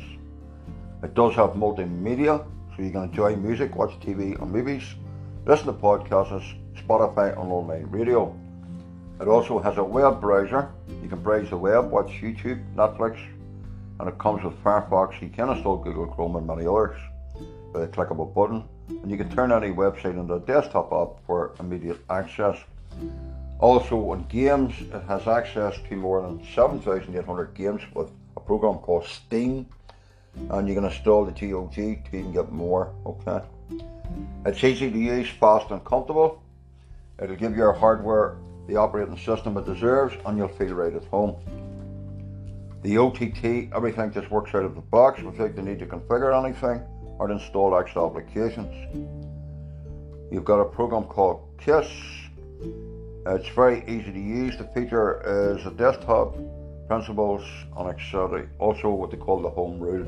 It 1.04 1.14
does 1.14 1.36
have 1.36 1.52
multimedia, 1.52 2.46
so 2.76 2.84
you 2.84 2.92
can 2.92 3.04
enjoy 3.04 3.36
music, 3.36 3.76
watch 3.76 3.92
TV 4.00 4.40
and 4.42 4.52
movies, 4.52 4.84
listen 5.46 5.68
to 5.68 5.74
podcasts, 5.74 6.56
Spotify 6.76 7.32
and 7.32 7.52
online 7.52 7.86
radio. 7.90 8.36
It 9.20 9.28
also 9.28 9.60
has 9.60 9.78
a 9.78 9.84
web 9.84 10.22
browser. 10.22 10.70
You 11.02 11.10
can 11.10 11.24
browse 11.24 11.50
the 11.50 11.58
web, 11.58 11.90
watch 11.90 12.12
YouTube, 12.22 12.64
Netflix, 12.76 13.20
and 14.00 14.08
it 14.08 14.18
comes 14.20 14.44
with 14.44 14.62
Firefox. 14.64 15.20
You 15.22 15.30
can 15.30 15.50
install 15.50 15.78
Google 15.78 16.06
Chrome 16.06 16.36
and 16.36 16.46
many 16.46 16.68
others 16.68 17.00
with 17.74 17.84
a 17.84 17.88
click 17.88 18.12
of 18.12 18.20
a 18.20 18.26
button, 18.26 18.64
and 18.90 19.10
you 19.10 19.18
can 19.18 19.30
turn 19.30 19.52
any 19.52 19.70
website 19.70 20.20
into 20.20 20.36
a 20.36 20.40
desktop 20.40 20.94
app 20.94 21.26
for 21.26 21.56
immediate 21.60 22.00
access. 22.10 22.58
Also, 23.60 24.12
on 24.12 24.24
games, 24.30 24.74
it 24.80 25.04
has 25.08 25.28
access 25.28 25.76
to 25.90 25.96
more 25.96 26.22
than 26.22 26.46
7,800 26.54 27.56
games 27.56 27.82
with 27.96 28.12
a 28.36 28.40
program 28.40 28.76
called 28.76 29.06
Steam, 29.06 29.66
and 30.52 30.68
you 30.68 30.76
can 30.76 30.86
install 30.86 31.26
the 31.26 31.32
GOG 31.32 31.74
to 31.74 32.18
even 32.18 32.32
get 32.34 32.52
more. 32.52 32.94
Okay, 33.04 33.42
it's 34.46 34.64
easy 34.64 34.92
to 34.92 34.98
use, 34.98 35.28
fast, 35.40 35.72
and 35.72 35.84
comfortable. 35.84 36.44
It'll 37.20 37.36
give 37.36 37.54
you 37.54 37.58
your 37.58 37.74
hardware 37.74 38.36
the 38.68 38.76
operating 38.76 39.18
system 39.18 39.58
it 39.58 39.66
deserves, 39.66 40.16
and 40.26 40.38
you'll 40.38 40.48
feel 40.50 40.74
right 40.74 40.94
at 40.94 41.06
home. 41.06 41.36
The 42.84 42.98
OTT, 42.98 43.74
everything 43.74 44.12
just 44.12 44.30
works 44.30 44.54
out 44.54 44.64
of 44.64 44.76
the 44.76 44.82
box 44.82 45.22
without 45.22 45.56
the 45.56 45.62
need 45.62 45.80
to 45.80 45.86
configure 45.86 46.32
anything 46.46 46.84
or 47.18 47.32
install 47.32 47.78
extra 47.78 48.06
applications. 48.06 48.72
You've 50.32 50.46
got 50.46 50.60
a 50.60 50.66
program 50.66 51.06
called 51.06 51.48
KISS. 51.58 51.88
It's 53.26 53.48
very 53.50 53.84
easy 53.88 54.12
to 54.12 54.20
use. 54.20 54.58
The 54.58 54.66
feature 54.76 55.56
is 55.58 55.66
a 55.66 55.72
desktop, 55.72 56.38
principles, 56.88 57.44
and 57.78 57.90
etc. 57.90 58.48
Also, 58.60 58.90
what 58.90 59.12
they 59.12 59.18
call 59.18 59.42
the 59.42 59.50
home 59.50 59.80
rule. 59.80 60.06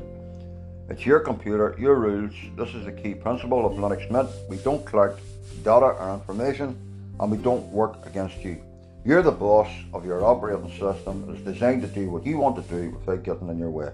It's 0.90 1.06
your 1.06 1.20
computer, 1.20 1.76
your 1.80 1.96
rules. 1.96 2.34
This 2.56 2.74
is 2.76 2.86
the 2.86 2.92
key 2.92 3.14
principle 3.14 3.66
of 3.66 3.74
Linux 3.74 4.10
Mint. 4.12 4.30
We 4.50 4.58
don't 4.58 4.86
collect 4.86 5.20
data 5.64 5.86
or 5.86 6.14
information 6.14 6.89
and 7.20 7.32
we 7.32 7.38
don't 7.38 7.66
work 7.68 8.06
against 8.06 8.38
you. 8.44 8.62
You're 9.06 9.22
the 9.22 9.32
boss 9.32 9.70
of 9.94 10.06
your 10.06 10.24
operating 10.26 10.72
system. 10.72 11.26
It's 11.30 11.42
designed 11.42 11.82
to 11.82 11.88
do 11.88 12.10
what 12.10 12.26
you 12.26 12.38
want 12.38 12.56
to 12.56 12.62
do 12.64 12.92
without 12.92 13.24
getting 13.24 13.50
in 13.50 13.58
your 13.58 13.70
way. 13.70 13.92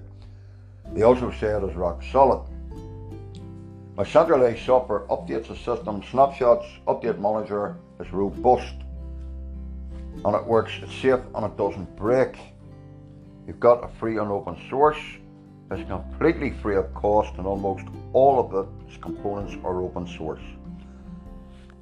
They 0.93 1.03
also 1.03 1.31
say 1.31 1.47
it 1.47 1.63
is 1.63 1.75
rock 1.75 2.03
solid. 2.11 2.47
My 3.95 4.03
centralized 4.03 4.65
software 4.65 5.01
updates 5.01 5.47
the 5.47 5.55
system, 5.55 6.03
snapshots, 6.11 6.65
update 6.88 7.19
manager 7.19 7.77
is 7.99 8.11
robust 8.11 8.75
and 10.23 10.35
it 10.35 10.45
works, 10.45 10.73
it's 10.81 10.93
safe 10.93 11.19
and 11.33 11.45
it 11.45 11.57
doesn't 11.57 11.95
break. 11.95 12.38
You've 13.47 13.59
got 13.59 13.83
a 13.83 13.88
free 13.99 14.17
and 14.17 14.29
open 14.29 14.57
source. 14.69 14.97
It's 15.71 15.88
completely 15.88 16.51
free 16.61 16.75
of 16.75 16.93
cost 16.93 17.33
and 17.38 17.47
almost 17.47 17.85
all 18.13 18.39
of 18.39 18.67
its 18.88 18.97
components 18.97 19.55
are 19.63 19.81
open 19.81 20.07
source 20.07 20.41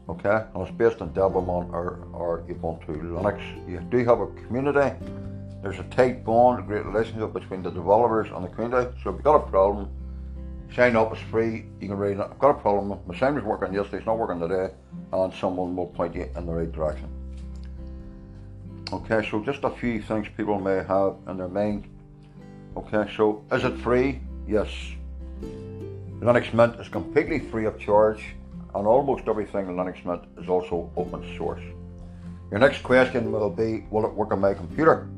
okay, 0.10 0.44
and 0.54 0.68
it's 0.68 0.76
based 0.76 1.02
on 1.02 1.10
Debian 1.12 1.72
or, 1.72 2.08
or 2.14 2.44
Ubuntu 2.50 3.02
Linux. 3.02 3.40
You 3.68 3.80
do 3.80 4.04
have 4.06 4.20
a 4.20 4.28
community. 4.28 4.96
There's 5.62 5.80
a 5.80 5.84
tight 5.84 6.26
bond, 6.26 6.60
a 6.60 6.62
great 6.64 6.86
relationship 6.86 7.34
between 7.34 7.64
the 7.64 7.72
developers 7.72 8.28
and 8.34 8.44
the 8.44 8.50
community. 8.50 8.92
So 9.04 9.10
if 9.10 9.16
you've 9.16 9.24
got 9.24 9.36
a 9.36 9.50
problem, 9.50 9.90
sign 10.76 10.96
up. 10.96 11.14
It's 11.14 11.22
free. 11.32 11.66
You 11.80 11.88
can 11.88 11.98
read 11.98 12.18
it. 12.18 12.28
I've 12.30 12.40
got 12.40 12.52
a 12.52 12.60
problem. 12.60 13.00
My 13.08 13.18
sign 13.18 13.36
was 13.36 13.44
working 13.44 13.74
yesterday. 13.74 13.98
It's 13.98 14.06
not 14.06 14.18
working 14.18 14.40
today, 14.40 14.74
and 15.14 15.34
someone 15.34 15.76
will 15.76 15.88
point 15.88 16.16
you 16.16 16.30
in 16.36 16.46
the 16.46 16.52
right 16.52 16.72
direction. 16.72 17.08
Okay, 18.92 19.28
so 19.30 19.44
just 19.44 19.64
a 19.64 19.70
few 19.70 20.02
things 20.02 20.28
people 20.36 20.60
may 20.60 20.84
have 20.84 21.16
in 21.28 21.38
their 21.38 21.48
mind. 21.48 21.86
Okay, 22.76 23.10
so 23.16 23.44
is 23.52 23.64
it 23.64 23.78
free? 23.78 24.20
Yes. 24.48 24.68
Linux 26.20 26.54
Mint 26.54 26.80
is 26.80 26.88
completely 26.90 27.40
free 27.40 27.66
of 27.66 27.80
charge 27.80 28.36
and 28.76 28.88
almost 28.88 29.28
everything 29.28 29.68
in 29.68 29.76
Linux 29.76 30.04
Mint 30.06 30.24
is 30.42 30.50
also 30.50 30.92
open 30.98 31.38
source. 31.38 31.62
Your 32.52 32.60
next 32.60 32.84
question 32.84 33.32
will 33.32 33.50
be, 33.50 33.86
will 33.90 34.06
it 34.06 34.14
work 34.14 34.32
on 34.32 34.42
my 34.42 34.54
computer? 34.54 35.10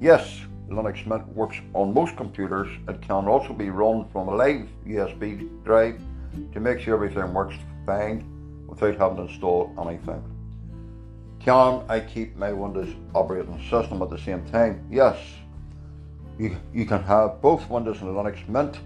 Yes, 0.00 0.40
Linux 0.68 1.04
Mint 1.06 1.26
works 1.28 1.56
on 1.74 1.92
most 1.92 2.16
computers. 2.16 2.68
It 2.88 3.02
can 3.02 3.26
also 3.26 3.52
be 3.52 3.70
run 3.70 4.08
from 4.10 4.28
a 4.28 4.34
live 4.34 4.68
USB 4.86 5.48
drive 5.64 6.00
to 6.52 6.60
make 6.60 6.80
sure 6.80 6.94
everything 6.94 7.34
works 7.34 7.56
fine 7.84 8.24
without 8.68 8.96
having 8.96 9.16
to 9.16 9.32
install 9.32 9.74
anything. 9.80 10.22
Can 11.40 11.82
I 11.88 12.00
keep 12.00 12.36
my 12.36 12.52
Windows 12.52 12.94
operating 13.14 13.60
system 13.68 14.02
at 14.02 14.10
the 14.10 14.18
same 14.18 14.44
time? 14.50 14.86
Yes. 14.90 15.18
You, 16.38 16.56
you 16.72 16.86
can 16.86 17.02
have 17.02 17.40
both 17.42 17.68
Windows 17.68 18.00
and 18.00 18.10
Linux 18.10 18.46
Mint. 18.48 18.78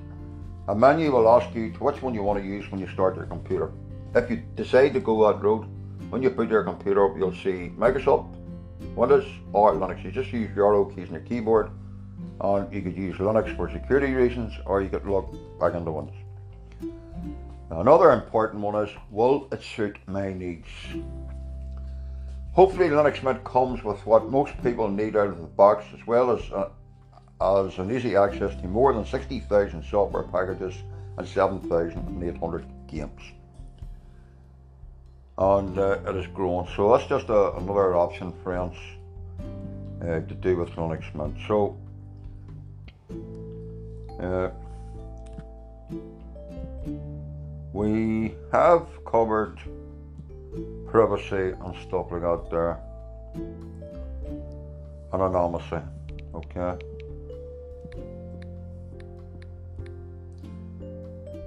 A 0.68 0.74
menu 0.74 1.12
will 1.12 1.28
ask 1.28 1.54
you 1.54 1.70
which 1.80 2.00
one 2.00 2.14
you 2.14 2.22
want 2.22 2.40
to 2.40 2.46
use 2.46 2.70
when 2.70 2.80
you 2.80 2.88
start 2.88 3.16
your 3.16 3.26
computer. 3.26 3.72
If 4.14 4.30
you 4.30 4.36
decide 4.54 4.92
to 4.92 5.00
go 5.00 5.26
that 5.26 5.42
route, 5.42 5.66
when 6.10 6.22
you 6.22 6.30
put 6.30 6.48
your 6.48 6.62
computer 6.62 7.04
up, 7.04 7.18
you'll 7.18 7.34
see 7.34 7.72
Microsoft, 7.76 8.32
Windows, 8.94 9.26
or 9.52 9.74
Linux. 9.74 10.04
You 10.04 10.12
just 10.12 10.32
use 10.32 10.54
your 10.54 10.68
arrow 10.68 10.84
keys 10.84 11.08
on 11.08 11.14
your 11.14 11.22
keyboard, 11.22 11.72
and 12.40 12.72
you 12.72 12.80
could 12.80 12.96
use 12.96 13.16
Linux 13.16 13.56
for 13.56 13.68
security 13.68 14.14
reasons, 14.14 14.52
or 14.66 14.82
you 14.82 14.88
could 14.88 15.04
log 15.04 15.36
back 15.58 15.74
into 15.74 15.90
Windows. 15.90 16.14
Another 17.70 18.12
important 18.12 18.62
one 18.62 18.86
is, 18.86 18.94
will 19.10 19.48
it 19.50 19.64
suit 19.64 19.98
my 20.06 20.32
needs? 20.32 20.68
Hopefully 22.52 22.90
Linux 22.90 23.20
Mint 23.20 23.42
comes 23.42 23.82
with 23.82 24.06
what 24.06 24.30
most 24.30 24.52
people 24.62 24.88
need 24.88 25.16
out 25.16 25.26
of 25.26 25.40
the 25.40 25.48
box, 25.48 25.86
as 25.92 26.06
well 26.06 26.30
as 26.30 26.52
uh, 26.52 26.68
as 27.66 27.76
an 27.80 27.90
easy 27.90 28.14
access 28.14 28.54
to 28.60 28.68
more 28.68 28.92
than 28.92 29.04
60,000 29.04 29.82
software 29.82 30.22
packages 30.22 30.76
and 31.18 31.26
7,800 31.26 32.64
games 32.86 33.20
and 35.36 35.78
uh, 35.78 35.98
it 36.06 36.16
is 36.16 36.26
growing. 36.28 36.68
So 36.76 36.92
that's 36.92 37.08
just 37.08 37.28
a, 37.28 37.56
another 37.56 37.96
option, 37.96 38.32
friends, 38.42 38.76
uh, 40.00 40.20
to 40.20 40.34
do 40.34 40.56
with 40.56 40.70
Linux 40.70 41.12
Mint. 41.14 41.36
So 41.48 41.76
uh, 44.20 44.50
we 47.72 48.34
have 48.52 48.86
covered 49.04 49.58
privacy 50.86 51.54
and 51.60 51.76
stuff 51.88 52.12
like 52.12 52.22
that 52.22 52.48
there, 52.50 52.78
and 55.12 55.22
anonymity. 55.22 55.84
Okay. 56.34 56.93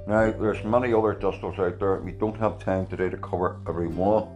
Now, 0.08 0.32
there's 0.32 0.64
many 0.64 0.94
other 0.94 1.14
distros 1.14 1.60
out 1.60 1.80
there. 1.80 1.98
We 1.98 2.14
don't 2.14 2.38
have 2.38 2.60
time 2.60 2.88
today 2.88 3.10
to 3.10 3.18
cover 3.18 3.60
every 3.68 3.90
one. 3.90 4.30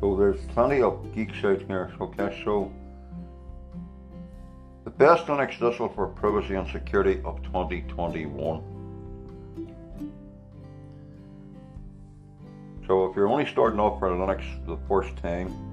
So 0.00 0.16
there's 0.16 0.40
plenty 0.54 0.80
of 0.80 1.14
geeks 1.14 1.44
out 1.44 1.60
here. 1.60 1.92
Okay, 2.00 2.42
so 2.42 2.72
the 4.84 4.90
best 4.90 5.26
Linux 5.26 5.58
distro 5.58 5.94
for 5.94 6.06
privacy 6.06 6.54
and 6.54 6.66
security 6.70 7.20
of 7.22 7.42
2021. 7.42 8.62
So 12.86 13.04
if 13.10 13.14
you're 13.14 13.28
only 13.28 13.44
starting 13.44 13.78
off 13.78 13.98
for 13.98 14.08
Linux 14.08 14.42
the 14.64 14.78
first 14.88 15.14
time, 15.18 15.71